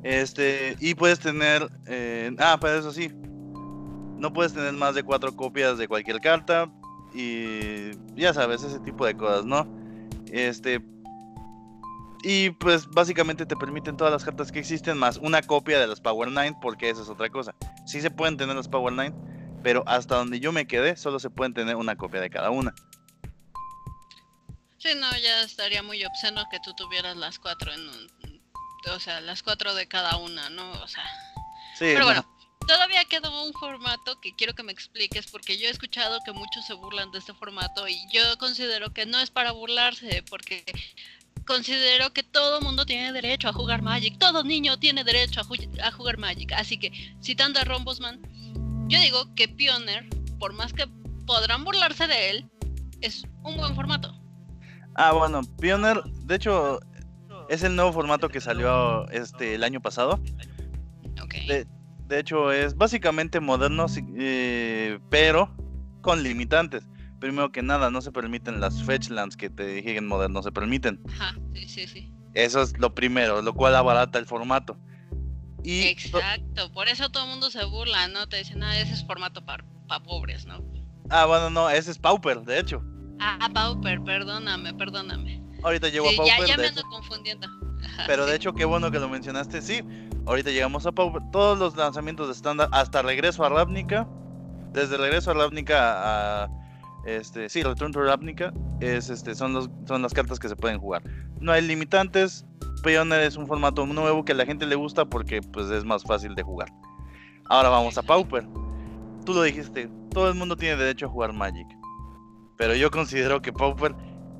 Este, 0.02 0.76
y 0.80 0.94
puedes 0.94 1.20
tener, 1.20 1.68
eh, 1.86 2.34
ah, 2.38 2.58
para 2.60 2.78
eso 2.78 2.92
sí, 2.92 3.10
no 4.16 4.32
puedes 4.32 4.52
tener 4.52 4.72
más 4.72 4.94
de 4.94 5.02
4 5.02 5.36
copias 5.36 5.78
de 5.78 5.88
cualquier 5.88 6.20
carta. 6.20 6.70
Y 7.12 7.90
ya 8.14 8.32
sabes, 8.32 8.62
ese 8.62 8.78
tipo 8.80 9.04
de 9.04 9.16
cosas, 9.16 9.44
¿no? 9.44 9.66
Este, 10.30 10.80
y 12.22 12.50
pues 12.50 12.86
básicamente 12.88 13.46
te 13.46 13.56
permiten 13.56 13.96
todas 13.96 14.12
las 14.12 14.24
cartas 14.24 14.52
que 14.52 14.58
existen 14.58 14.98
más 14.98 15.16
una 15.16 15.42
copia 15.42 15.80
de 15.80 15.86
las 15.86 16.00
Power 16.00 16.30
9 16.30 16.56
porque 16.60 16.90
esa 16.90 17.02
es 17.02 17.08
otra 17.08 17.30
cosa. 17.30 17.54
Sí 17.86 18.00
se 18.00 18.10
pueden 18.10 18.36
tener 18.36 18.56
las 18.56 18.68
Power 18.68 18.92
9, 18.92 19.14
pero 19.62 19.82
hasta 19.86 20.16
donde 20.16 20.38
yo 20.38 20.52
me 20.52 20.66
quedé 20.66 20.96
solo 20.96 21.18
se 21.18 21.30
pueden 21.30 21.54
tener 21.54 21.76
una 21.76 21.96
copia 21.96 22.20
de 22.20 22.28
cada 22.28 22.50
una. 22.50 22.74
Sí, 24.76 24.90
no, 24.98 25.10
ya 25.18 25.42
estaría 25.42 25.82
muy 25.82 26.04
obsceno 26.04 26.42
que 26.50 26.58
tú 26.60 26.74
tuvieras 26.74 27.16
las 27.16 27.38
cuatro 27.38 27.72
en 27.72 27.80
un... 27.80 28.19
O 28.94 29.00
sea, 29.00 29.20
las 29.20 29.42
cuatro 29.42 29.74
de 29.74 29.86
cada 29.86 30.16
una, 30.16 30.48
¿no? 30.50 30.70
O 30.82 30.88
sea... 30.88 31.04
Sí, 31.74 31.86
pero 31.94 32.04
bueno, 32.04 32.26
todavía 32.66 33.04
quedó 33.04 33.42
un 33.44 33.52
formato 33.52 34.20
que 34.20 34.34
quiero 34.36 34.54
que 34.54 34.62
me 34.62 34.72
expliques 34.72 35.26
porque 35.30 35.58
yo 35.58 35.66
he 35.66 35.70
escuchado 35.70 36.20
que 36.24 36.32
muchos 36.32 36.66
se 36.66 36.74
burlan 36.74 37.10
de 37.10 37.18
este 37.18 37.34
formato 37.34 37.88
y 37.88 37.96
yo 38.12 38.22
considero 38.38 38.92
que 38.92 39.06
no 39.06 39.18
es 39.18 39.30
para 39.30 39.52
burlarse 39.52 40.22
porque 40.28 40.64
considero 41.46 42.12
que 42.12 42.22
todo 42.22 42.60
mundo 42.60 42.86
tiene 42.86 43.12
derecho 43.12 43.48
a 43.48 43.52
jugar 43.52 43.82
Magic, 43.82 44.18
todo 44.18 44.44
niño 44.44 44.78
tiene 44.78 45.04
derecho 45.04 45.40
a, 45.40 45.86
a 45.86 45.90
jugar 45.90 46.18
Magic, 46.18 46.52
así 46.52 46.78
que 46.78 46.92
citando 47.22 47.58
a 47.58 47.64
Rombosman, 47.64 48.20
yo 48.88 49.00
digo 49.00 49.34
que 49.34 49.48
Pioneer, 49.48 50.08
por 50.38 50.52
más 50.52 50.72
que 50.72 50.86
podrán 51.26 51.64
burlarse 51.64 52.06
de 52.06 52.30
él, 52.30 52.50
es 53.00 53.24
un 53.42 53.56
buen 53.56 53.74
formato. 53.74 54.14
Ah, 54.94 55.12
bueno, 55.12 55.40
Pioneer, 55.60 56.02
de 56.04 56.34
hecho, 56.34 56.80
es 57.50 57.64
el 57.64 57.74
nuevo 57.74 57.92
formato 57.92 58.28
que 58.28 58.40
salió 58.40 59.08
este 59.10 59.56
el 59.56 59.64
año 59.64 59.80
pasado. 59.80 60.20
Okay. 61.20 61.66
De, 62.06 62.18
hecho, 62.18 62.52
es 62.52 62.76
básicamente 62.76 63.40
moderno, 63.40 63.86
eh, 64.16 65.00
pero 65.10 65.54
con 66.00 66.22
limitantes. 66.22 66.86
Primero 67.18 67.50
que 67.50 67.62
nada, 67.62 67.90
no 67.90 68.00
se 68.02 68.12
permiten 68.12 68.60
las 68.60 68.82
fetchlands 68.84 69.36
que 69.36 69.50
te 69.50 69.66
dije 69.66 69.96
en 69.96 70.06
moderno, 70.06 70.34
no 70.34 70.42
se 70.44 70.52
permiten. 70.52 71.02
Ajá, 71.12 71.34
sí, 71.52 71.68
sí, 71.68 71.86
sí. 71.88 72.12
Eso 72.34 72.62
es 72.62 72.78
lo 72.78 72.94
primero, 72.94 73.42
lo 73.42 73.52
cual 73.52 73.74
abarata 73.74 74.18
el 74.18 74.26
formato. 74.26 74.78
Exacto, 75.64 76.72
por 76.72 76.88
eso 76.88 77.10
todo 77.10 77.24
el 77.24 77.30
mundo 77.30 77.50
se 77.50 77.64
burla, 77.64 78.06
¿no? 78.08 78.28
Te 78.28 78.38
dicen, 78.38 78.62
ah, 78.62 78.78
ese 78.78 78.94
es 78.94 79.04
formato 79.04 79.44
para 79.44 79.64
pobres, 80.04 80.46
¿no? 80.46 80.64
Ah, 81.10 81.26
bueno, 81.26 81.50
no, 81.50 81.68
ese 81.68 81.90
es 81.90 81.98
Pauper, 81.98 82.42
de 82.42 82.60
hecho. 82.60 82.82
Ah, 83.18 83.50
Pauper, 83.52 84.00
perdóname, 84.02 84.72
perdóname. 84.72 85.39
Ahorita 85.62 85.88
llego 85.88 86.08
a 86.08 86.12
Pauper. 86.16 86.46
Ya, 86.46 86.46
ya 86.46 86.56
me 86.56 86.66
ando 86.66 86.82
confundiendo. 86.82 87.48
Pero 88.06 88.26
de 88.26 88.36
hecho, 88.36 88.52
qué 88.54 88.64
bueno 88.64 88.90
que 88.90 88.98
lo 88.98 89.08
mencionaste, 89.08 89.62
sí. 89.62 89.82
Ahorita 90.26 90.50
llegamos 90.50 90.86
a 90.86 90.92
Pauper. 90.92 91.22
Todos 91.32 91.58
los 91.58 91.76
lanzamientos 91.76 92.28
de 92.28 92.32
estándar, 92.32 92.68
hasta 92.72 93.02
regreso 93.02 93.44
a 93.44 93.48
Ravnica. 93.48 94.08
Desde 94.72 94.96
regreso 94.96 95.30
a 95.30 95.34
Ravnica 95.34 96.44
a. 96.44 96.48
Este, 97.06 97.48
sí, 97.48 97.62
Return 97.62 97.92
to 97.92 98.02
Ravnica. 98.02 98.52
Es, 98.80 99.10
este, 99.10 99.34
son, 99.34 99.52
los, 99.52 99.70
son 99.86 100.02
las 100.02 100.12
cartas 100.12 100.38
que 100.38 100.48
se 100.48 100.56
pueden 100.56 100.78
jugar. 100.78 101.02
No 101.40 101.52
hay 101.52 101.62
limitantes. 101.62 102.44
Pioneer 102.82 103.22
es 103.22 103.36
un 103.36 103.46
formato 103.46 103.84
nuevo 103.86 104.24
que 104.24 104.32
a 104.32 104.34
la 104.34 104.46
gente 104.46 104.66
le 104.66 104.74
gusta 104.74 105.04
porque 105.04 105.42
pues 105.42 105.70
es 105.70 105.84
más 105.84 106.02
fácil 106.02 106.34
de 106.34 106.42
jugar. 106.42 106.72
Ahora 107.48 107.68
vamos 107.68 107.98
a 107.98 108.02
Pauper. 108.02 108.46
Tú 109.24 109.34
lo 109.34 109.42
dijiste, 109.42 109.90
todo 110.10 110.28
el 110.28 110.34
mundo 110.34 110.56
tiene 110.56 110.76
derecho 110.76 111.06
a 111.06 111.08
jugar 111.08 111.32
Magic. 111.32 111.66
Pero 112.56 112.74
yo 112.74 112.90
considero 112.90 113.42
que 113.42 113.52
Pauper 113.52 113.94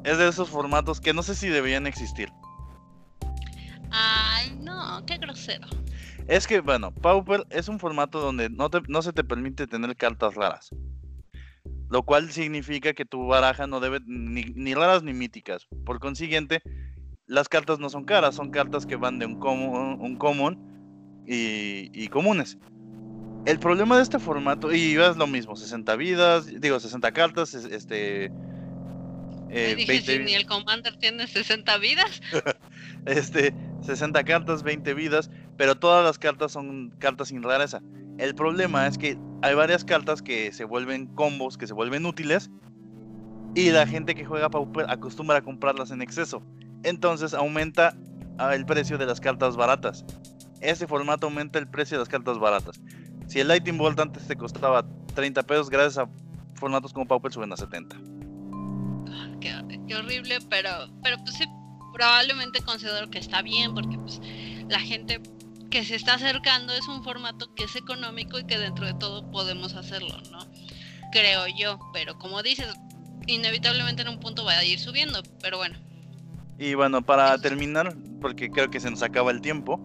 es 0.05 0.19
de 0.19 0.29
esos 0.29 0.49
formatos 0.49 1.01
que 1.01 1.13
no 1.15 1.23
sé 1.23 1.35
si 1.35 1.49
deberían 1.49 1.87
existir. 1.87 2.31
Ay, 3.91 4.57
no, 4.61 5.05
qué 5.07 5.17
grosero. 5.19 5.67
Es 6.29 6.47
que, 6.47 6.61
bueno, 6.61 6.93
Pauper 6.93 7.45
es 7.51 7.69
un 7.69 7.79
formato 7.81 8.21
donde 8.21 8.49
no, 8.51 8.71
te- 8.71 8.83
no 8.89 9.03
se 9.03 9.13
te 9.13 9.25
permite 9.25 9.67
tener 9.67 9.97
cartas 9.97 10.35
raras. 10.35 10.71
Lo 11.89 12.05
cual 12.05 12.31
significa 12.31 12.93
que 12.93 13.05
tu 13.05 13.27
baraja 13.27 13.67
no 13.67 13.81
debe 13.81 13.99
ni, 14.07 14.45
ni 14.45 14.75
raras 14.75 15.03
ni 15.03 15.13
míticas. 15.13 15.67
Por 15.85 15.99
consiguiente, 15.99 16.63
las 17.27 17.49
cartas 17.49 17.81
no 17.81 17.89
son 17.91 18.05
caras, 18.05 18.37
son 18.37 18.51
cartas 18.51 18.87
que 18.87 18.95
van 18.95 19.19
de 19.19 19.27
un 19.27 19.41
común, 19.41 19.99
un 20.01 20.17
común 20.17 21.25
y, 21.27 21.91
y 21.93 22.07
comunes. 22.09 22.59
El 23.45 23.59
problema 23.59 23.97
de 23.97 24.03
este 24.05 24.21
formato, 24.21 24.73
y 24.73 24.95
es 24.97 25.17
lo 25.17 25.27
mismo, 25.27 25.57
60 25.57 25.97
vidas, 25.97 26.47
digo 26.61 26.79
60 26.79 27.11
cartas, 27.13 27.55
es- 27.55 27.65
este... 27.65 28.31
eh, 29.51 29.71
Me 29.71 29.75
dije, 29.75 29.93
20 29.93 30.13
si 30.13 30.19
ni 30.21 30.35
el 30.35 30.47
Commander 30.47 30.97
tiene 30.97 31.27
60 31.27 31.79
vidas. 31.79 32.21
este, 33.07 33.55
60 33.83 34.25
cartas, 34.25 34.63
20 34.63 34.95
vidas, 34.95 35.31
pero 35.57 35.77
todas 35.77 36.05
las 36.05 36.19
cartas 36.19 36.53
son 36.53 36.91
cartas 36.99 37.29
sin 37.29 37.43
rareza. 37.43 37.83
El 38.19 38.35
problema 38.35 38.87
es 38.87 38.99
que 38.99 39.19
hay 39.43 39.55
varias 39.55 39.85
cartas 39.85 40.23
que 40.23 40.53
se 40.53 40.65
vuelven 40.65 41.07
combos, 41.07 41.57
que 41.57 41.67
se 41.67 41.75
vuelven 41.75 42.07
útiles, 42.07 42.51
y 43.55 43.71
la 43.71 43.87
gente 43.87 44.15
que 44.15 44.25
juega 44.25 44.51
Pauper 44.51 44.87
acostumbra 44.89 45.39
a 45.39 45.43
comprarlas 45.43 45.91
en 45.91 46.03
exceso. 46.03 46.43
Entonces 46.85 47.35
aumenta 47.35 47.97
ah, 48.39 48.55
el 48.55 48.65
precio 48.65 48.99
de 48.99 49.07
las 49.07 49.21
cartas 49.21 49.57
baratas. 49.57 50.05
Este 50.61 50.87
formato 50.87 51.27
aumenta 51.27 51.59
el 51.59 51.67
precio 51.67 51.97
de 51.97 52.01
las 52.01 52.09
cartas 52.09 52.39
baratas. 52.39 52.81
Si 53.27 53.41
el 53.41 53.49
Lightning 53.49 53.79
Bolt 53.79 53.99
antes 53.99 54.27
te 54.27 54.37
costaba 54.37 54.87
30 55.15 55.43
pesos, 55.45 55.71
gracias 55.71 55.99
a 55.99 56.09
formatos 56.55 56.93
como 56.93 57.07
Pauper 57.07 57.33
suben 57.33 57.53
a 57.53 57.57
70. 57.57 57.97
Qué, 59.91 59.97
horrible, 59.97 60.39
pero, 60.49 60.71
pero 61.03 61.19
pues 61.19 61.35
sí, 61.37 61.45
probablemente 61.93 62.63
considero 62.63 63.11
que 63.11 63.19
está 63.19 63.43
bien 63.43 63.75
porque 63.75 63.99
pues 63.99 64.21
la 64.69 64.81
gente 64.81 65.21
que 65.71 65.85
se 65.85 65.97
está 65.97 66.15
acercando 66.15 66.73
es 66.73 66.87
un 66.89 67.03
formato 67.03 67.53
que 67.55 67.65
es 67.65 67.77
económico 67.77 68.39
y 68.39 68.45
que 68.45 68.59
dentro 68.59 68.87
de 68.87 68.95
todo 68.95 69.31
podemos 69.31 69.75
hacerlo, 69.75 70.21
¿no? 70.31 70.39
Creo 71.13 71.45
yo, 71.59 71.79
pero 71.93 72.19
como 72.19 72.43
dices, 72.43 72.69
inevitablemente 73.27 74.03
en 74.03 74.09
un 74.09 74.21
punto 74.21 74.45
va 74.45 74.53
a 74.53 74.65
ir 74.65 74.79
subiendo, 74.79 75.23
pero 75.43 75.59
bueno. 75.59 75.77
Y 76.59 76.75
bueno, 76.75 77.03
para 77.03 77.39
terminar, 77.39 77.97
porque 78.21 78.51
creo 78.51 78.71
que 78.71 78.81
se 78.81 78.91
nos 78.91 79.03
acaba 79.03 79.31
el 79.31 79.41
tiempo, 79.41 79.81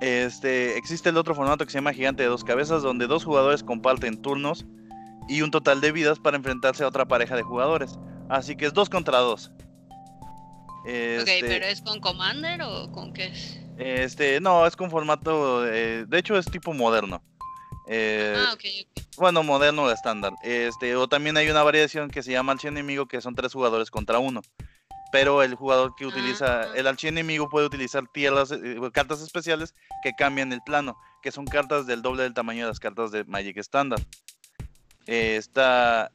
este, 0.00 0.76
existe 0.76 1.08
el 1.08 1.16
otro 1.16 1.34
formato 1.34 1.64
que 1.64 1.72
se 1.72 1.78
llama 1.78 1.92
Gigante 1.92 2.22
de 2.22 2.28
dos 2.28 2.44
cabezas, 2.44 2.82
donde 2.82 3.06
dos 3.06 3.24
jugadores 3.24 3.64
comparten 3.64 4.20
turnos 4.22 4.66
y 5.28 5.42
un 5.42 5.50
total 5.50 5.80
de 5.80 5.90
vidas 5.90 6.18
para 6.20 6.36
enfrentarse 6.36 6.84
a 6.84 6.88
otra 6.88 7.06
pareja 7.06 7.34
de 7.34 7.42
jugadores. 7.42 7.98
Así 8.28 8.56
que 8.56 8.66
es 8.66 8.74
dos 8.74 8.88
contra 8.88 9.18
dos. 9.18 9.50
Ok, 10.80 10.86
Este, 10.86 11.40
pero 11.42 11.66
¿es 11.66 11.82
con 11.82 12.00
Commander 12.00 12.62
o 12.62 12.90
con 12.92 13.12
qué 13.12 13.26
es? 13.26 13.58
este, 13.78 14.40
no, 14.40 14.66
es 14.66 14.74
con 14.76 14.90
formato, 14.90 15.66
eh, 15.66 16.04
de 16.06 16.18
hecho 16.18 16.36
es 16.38 16.46
tipo 16.46 16.72
moderno. 16.72 17.22
Eh, 17.90 18.34
ah, 18.36 18.52
ok, 18.52 18.64
ok. 18.96 19.02
bueno, 19.16 19.42
moderno 19.42 19.84
o 19.84 19.90
estándar. 19.90 20.32
Este, 20.42 20.94
o 20.96 21.08
también 21.08 21.36
hay 21.36 21.48
una 21.48 21.62
variación 21.62 22.10
que 22.10 22.22
se 22.22 22.32
llama 22.32 22.52
archienemigo, 22.52 23.06
que 23.06 23.20
son 23.20 23.34
tres 23.34 23.52
jugadores 23.52 23.90
contra 23.90 24.18
uno. 24.18 24.42
Pero 25.10 25.42
el 25.42 25.54
jugador 25.54 25.94
que 25.96 26.04
utiliza, 26.06 26.62
Ah. 26.62 26.66
el 26.74 26.86
archienemigo 26.86 27.48
puede 27.48 27.66
utilizar 27.66 28.04
tierras, 28.12 28.50
eh, 28.52 28.76
cartas 28.92 29.22
especiales 29.22 29.74
que 30.02 30.12
cambian 30.12 30.52
el 30.52 30.60
plano, 30.60 30.98
que 31.22 31.32
son 31.32 31.46
cartas 31.46 31.86
del 31.86 32.02
doble 32.02 32.24
del 32.24 32.34
tamaño 32.34 32.64
de 32.64 32.68
las 32.68 32.78
cartas 32.80 33.10
de 33.10 33.24
Magic 33.24 33.56
estándar. 33.56 34.00
Eh, 35.06 35.36
está, 35.36 36.12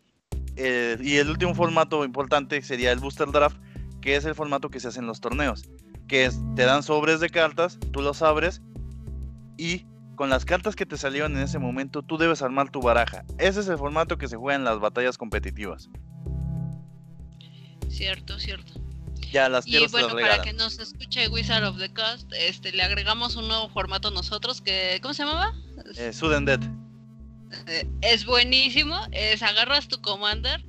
eh, 0.56 0.98
y 1.02 1.18
el 1.18 1.30
último 1.30 1.56
formato 1.56 2.06
importante 2.06 2.62
sería 2.62 2.92
el 2.92 3.00
Booster 3.00 3.32
Draft, 3.32 3.58
que 4.02 4.16
es 4.16 4.26
el 4.26 4.36
formato 4.36 4.70
que 4.70 4.80
se 4.80 4.90
hace 4.90 5.00
en 5.00 5.08
los 5.08 5.22
torneos, 5.22 5.70
que 6.08 6.26
es, 6.26 6.40
te 6.56 6.64
dan 6.64 6.84
sobres 6.84 7.20
de 7.20 7.30
cartas, 7.30 7.80
tú 7.92 8.02
los 8.02 8.22
abres 8.22 8.62
y 9.58 9.86
con 10.16 10.30
las 10.30 10.46
cartas 10.46 10.76
que 10.76 10.86
te 10.86 10.98
salieron 10.98 11.36
en 11.36 11.44
ese 11.44 11.60
momento, 11.60 12.04
tú 12.04 12.18
debes 12.18 12.42
armar 12.42 12.70
tu 12.70 12.82
baraja. 12.82 13.24
Ese 13.40 13.62
es 13.62 13.68
el 13.68 13.78
formato 13.78 14.18
que 14.18 14.28
se 14.28 14.38
juega 14.38 14.56
en 14.56 14.64
las 14.64 14.80
batallas 14.80 15.18
competitivas. 15.18 15.90
Cierto, 17.90 18.40
cierto. 18.40 18.74
Ya 19.32 19.50
las 19.50 19.68
Y 19.68 19.78
bueno, 19.88 20.10
las 20.10 20.16
para 20.16 20.42
que 20.44 20.54
nos 20.54 20.78
escuche 20.78 21.28
Wizard 21.28 21.64
of 21.64 21.80
the 21.80 21.92
Coast, 21.92 22.32
este, 22.34 22.72
le 22.72 22.84
agregamos 22.84 23.36
un 23.36 23.48
nuevo 23.48 23.70
formato 23.70 24.12
nosotros 24.12 24.62
que, 24.62 25.00
¿cómo 25.02 25.14
se 25.14 25.24
llamaba? 25.24 25.54
Eh, 25.98 26.14
Sudden 26.14 26.46
Death. 26.46 26.64
Eh, 27.68 27.88
es 28.02 28.26
buenísimo, 28.26 28.96
es 29.12 29.42
agarras 29.44 29.88
tu 29.88 30.02
commander, 30.02 30.64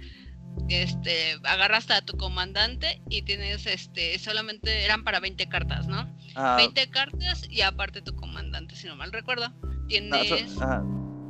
este, 0.69 1.35
agarras 1.45 1.91
a 1.91 2.03
tu 2.03 2.17
comandante 2.17 3.03
y 3.09 3.23
tienes, 3.23 3.67
este, 3.67 4.19
solamente 4.19 4.85
eran 4.85 5.05
para 5.05 5.21
20 5.21 5.49
cartas, 5.49 5.87
¿no? 5.87 6.15
Ah, 6.35 6.57
20 6.57 6.89
cartas 6.91 7.49
y 7.51 7.63
aparte 7.63 8.03
tu 8.03 8.15
comandante, 8.17 8.77
si 8.77 8.87
no 8.87 8.97
mal 8.97 9.13
recuerdo. 9.13 9.49
no, 9.51 9.87
Tienes... 9.89 10.53
son, 10.53 10.63
ajá, 10.63 10.83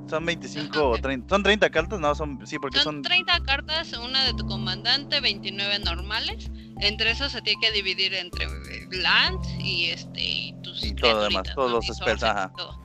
son 0.08 0.26
25 0.26 0.70
Ajá. 0.70 0.82
o 0.84 0.98
30. 0.98 1.28
¿Son 1.34 1.42
30 1.42 1.70
cartas? 1.70 1.98
No, 2.00 2.14
son. 2.14 2.46
Sí, 2.46 2.58
porque 2.58 2.78
Son 2.78 2.96
son. 2.96 3.02
30 3.02 3.40
cartas, 3.44 3.92
una 3.94 4.24
de 4.24 4.34
tu 4.34 4.46
comandante, 4.46 5.20
29 5.20 5.78
normales. 5.80 6.50
Entre 6.80 7.10
esos 7.10 7.32
se 7.32 7.40
tiene 7.42 7.60
que 7.60 7.72
dividir 7.72 8.12
entre 8.14 8.46
land 8.90 9.40
y 9.60 9.86
este 9.86 10.20
y 10.22 10.54
tus 10.62 10.84
Y 10.84 10.94
todo 10.94 11.14
lo 11.14 11.22
demás, 11.22 11.44
todos 11.54 11.70
¿no? 11.70 11.76
los 11.76 11.86
spells, 11.86 12.22
ajá. 12.22 12.52
todo. 12.56 12.78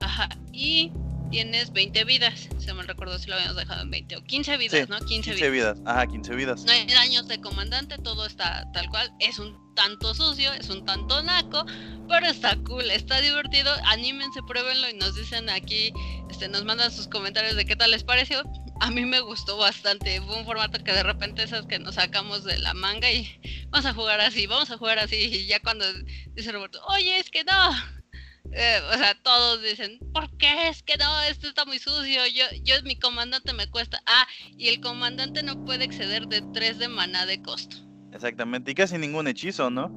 Ajá. 0.00 0.28
Y 0.52 0.92
tienes 1.32 1.72
20 1.72 2.04
vidas. 2.04 2.48
Se 2.58 2.72
me 2.74 2.82
recuerdo 2.84 3.18
si 3.18 3.28
lo 3.28 3.34
habíamos 3.34 3.56
dejado 3.56 3.82
en 3.82 3.90
20 3.90 4.16
o 4.18 4.22
15 4.24 4.56
vidas, 4.58 4.80
Sí, 4.80 4.86
¿no? 4.88 4.98
15, 5.00 5.30
15 5.32 5.50
vidas. 5.50 5.76
vidas. 5.78 5.90
Ajá, 5.92 6.06
15 6.06 6.34
vidas. 6.36 6.64
No 6.64 6.72
hay 6.72 6.86
daños 6.86 7.26
de 7.26 7.40
comandante, 7.40 7.96
todo 7.98 8.26
está 8.26 8.70
tal 8.72 8.88
cual. 8.90 9.10
Es 9.18 9.38
un 9.40 9.56
tanto 9.74 10.14
sucio, 10.14 10.52
es 10.52 10.68
un 10.68 10.84
tanto 10.84 11.22
naco, 11.22 11.64
pero 12.08 12.26
está 12.26 12.54
cool, 12.64 12.88
está 12.90 13.20
divertido. 13.20 13.72
Anímense, 13.86 14.40
pruébenlo 14.46 14.88
y 14.90 14.94
nos 14.94 15.16
dicen 15.16 15.48
aquí, 15.50 15.92
este, 16.30 16.48
nos 16.48 16.64
mandan 16.64 16.92
sus 16.92 17.08
comentarios 17.08 17.56
de 17.56 17.64
qué 17.64 17.74
tal 17.74 17.90
les 17.90 18.04
pareció. 18.04 18.42
A 18.80 18.90
mí 18.90 19.04
me 19.06 19.20
gustó 19.20 19.56
bastante. 19.56 20.20
Fue 20.20 20.36
un 20.38 20.44
formato 20.44 20.84
que 20.84 20.92
de 20.92 21.02
repente 21.02 21.42
esas 21.44 21.64
que 21.66 21.78
nos 21.78 21.94
sacamos 21.94 22.44
de 22.44 22.58
la 22.58 22.74
manga 22.74 23.10
y 23.10 23.40
vamos 23.70 23.86
a 23.86 23.94
jugar 23.94 24.20
así, 24.20 24.46
vamos 24.46 24.70
a 24.70 24.76
jugar 24.76 24.98
así. 24.98 25.16
Y 25.16 25.46
ya 25.46 25.60
cuando 25.60 25.86
dice 26.34 26.52
Roberto, 26.52 26.80
oye, 26.88 27.18
es 27.18 27.30
que 27.30 27.42
no. 27.44 28.01
Eh, 28.50 28.80
o 28.92 28.98
sea, 28.98 29.14
todos 29.22 29.62
dicen, 29.62 29.98
¿por 30.12 30.28
qué? 30.36 30.68
Es 30.68 30.82
que 30.82 30.96
no, 30.96 31.22
esto 31.22 31.48
está 31.48 31.64
muy 31.64 31.78
sucio. 31.78 32.26
Yo, 32.26 32.44
yo, 32.62 32.74
mi 32.84 32.96
comandante 32.96 33.52
me 33.52 33.70
cuesta. 33.70 34.02
Ah, 34.06 34.26
y 34.58 34.68
el 34.68 34.80
comandante 34.80 35.42
no 35.42 35.64
puede 35.64 35.84
exceder 35.84 36.26
de 36.26 36.42
3 36.52 36.78
de 36.78 36.88
maná 36.88 37.24
de 37.24 37.40
costo. 37.40 37.76
Exactamente. 38.12 38.70
Y 38.70 38.74
casi 38.74 38.98
ningún 38.98 39.26
hechizo, 39.26 39.70
¿no? 39.70 39.90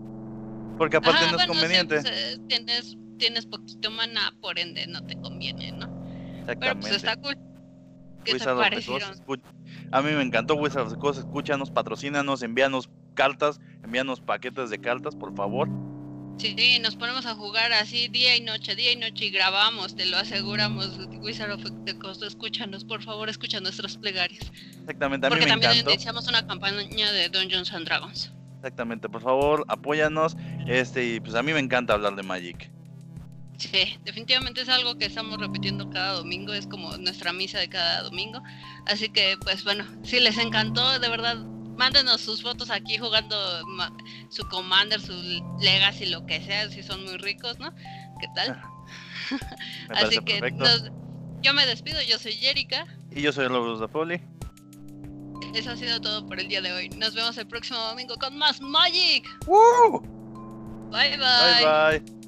Porque 0.77 0.97
aparte 0.97 1.23
Ajá, 1.23 1.31
no 1.31 1.37
es 1.37 1.47
bueno, 1.47 1.53
sí, 1.53 1.59
conveniente. 1.59 2.01
pues, 2.01 2.13
eh, 2.13 2.37
tienes, 2.47 2.97
tienes 3.17 3.45
poquito 3.45 3.91
maná, 3.91 4.33
por 4.41 4.57
ende 4.57 4.87
no 4.87 5.05
te 5.05 5.19
conviene, 5.19 5.71
¿no? 5.71 5.87
Pero 6.45 6.51
Exactamente. 6.51 6.81
pues 6.81 6.95
está 6.95 7.15
cool. 7.17 7.37
¿Qué 8.23 8.33
Wizard 8.33 8.55
te 8.55 8.61
parecieron? 8.63 9.21
A 9.91 10.01
mí 10.01 10.11
me 10.11 10.21
encantó 10.21 10.55
Wizard 10.55 10.83
of 10.83 10.93
the 10.93 10.99
Coast. 10.99 11.19
Escúchanos, 11.19 11.71
patrocínanos, 11.71 12.41
envíanos 12.41 12.89
cartas, 13.13 13.59
envíanos 13.83 14.21
paquetes 14.21 14.69
de 14.69 14.79
cartas, 14.79 15.15
por 15.15 15.35
favor. 15.35 15.69
Sí, 16.37 16.79
nos 16.81 16.95
ponemos 16.95 17.25
a 17.25 17.33
jugar 17.33 17.71
así 17.73 18.07
día 18.09 18.35
y 18.35 18.41
noche, 18.41 18.75
día 18.75 18.91
y 18.91 18.95
noche 18.97 19.25
y 19.25 19.29
grabamos, 19.31 19.95
te 19.95 20.05
lo 20.05 20.17
aseguramos. 20.17 20.97
Wizard 21.21 21.51
of 21.51 21.63
the 21.85 21.97
Coast, 21.97 22.21
escúchanos, 22.23 22.83
por 22.83 23.01
favor, 23.01 23.29
escucha 23.29 23.59
nuestras 23.61 23.97
plegarias. 23.97 24.51
Exactamente, 24.81 25.25
a 25.25 25.29
mí 25.29 25.35
Porque 25.35 25.45
me 25.45 25.51
también 25.51 25.71
encantó. 25.71 25.91
iniciamos 25.91 26.27
una 26.27 26.45
campaña 26.45 27.11
de 27.11 27.29
Dungeons 27.29 27.71
and 27.73 27.85
Dragons. 27.85 28.31
Exactamente, 28.57 29.07
por 29.09 29.21
favor, 29.21 29.65
apóyanos. 29.67 30.35
Este, 30.67 31.05
y 31.05 31.19
pues 31.19 31.35
a 31.35 31.41
mí 31.41 31.53
me 31.53 31.59
encanta 31.59 31.93
hablar 31.93 32.15
de 32.15 32.23
Magic. 32.23 32.69
Sí, 33.57 33.97
definitivamente 34.03 34.61
es 34.61 34.69
algo 34.69 34.97
que 34.97 35.05
estamos 35.05 35.39
repitiendo 35.39 35.89
cada 35.89 36.13
domingo, 36.13 36.53
es 36.53 36.67
como 36.67 36.97
nuestra 36.97 37.31
misa 37.31 37.57
de 37.59 37.69
cada 37.69 38.03
domingo. 38.03 38.41
Así 38.85 39.09
que, 39.09 39.37
pues 39.41 39.63
bueno, 39.63 39.85
si 40.03 40.19
les 40.19 40.37
encantó, 40.37 40.99
de 40.99 41.07
verdad, 41.07 41.37
mándenos 41.77 42.21
sus 42.21 42.41
fotos 42.41 42.69
aquí 42.69 42.97
jugando 42.97 43.35
su 44.29 44.47
Commander, 44.49 45.01
su 45.01 45.13
Legacy, 45.59 46.07
lo 46.07 46.25
que 46.25 46.41
sea, 46.41 46.69
si 46.69 46.83
son 46.83 47.03
muy 47.03 47.17
ricos, 47.17 47.59
¿no? 47.59 47.73
¿Qué 48.19 48.27
tal? 48.35 48.61
Me 49.89 49.95
Así 49.95 50.19
que 50.19 50.51
nos- 50.51 50.91
yo 51.41 51.53
me 51.53 51.65
despido, 51.67 52.01
yo 52.01 52.17
soy 52.17 52.31
Jerica. 52.33 52.85
Y 53.11 53.21
yo 53.21 53.31
soy 53.31 53.47
Lobos 53.49 53.79
de 53.79 53.87
Poli. 53.87 54.21
Eso 55.53 55.71
ha 55.71 55.75
sido 55.77 56.01
todo 56.01 56.25
por 56.25 56.39
el 56.39 56.47
día 56.47 56.61
de 56.61 56.71
hoy. 56.73 56.89
Nos 56.89 57.13
vemos 57.13 57.37
el 57.37 57.47
próximo 57.47 57.77
domingo 57.79 58.15
con 58.15 58.35
más 58.37 58.59
Magic. 58.61 59.25
¡Woo! 59.45 60.01
Bye 60.91 61.17
bye. 61.17 61.17
Bye 61.17 61.99
bye. 61.99 62.24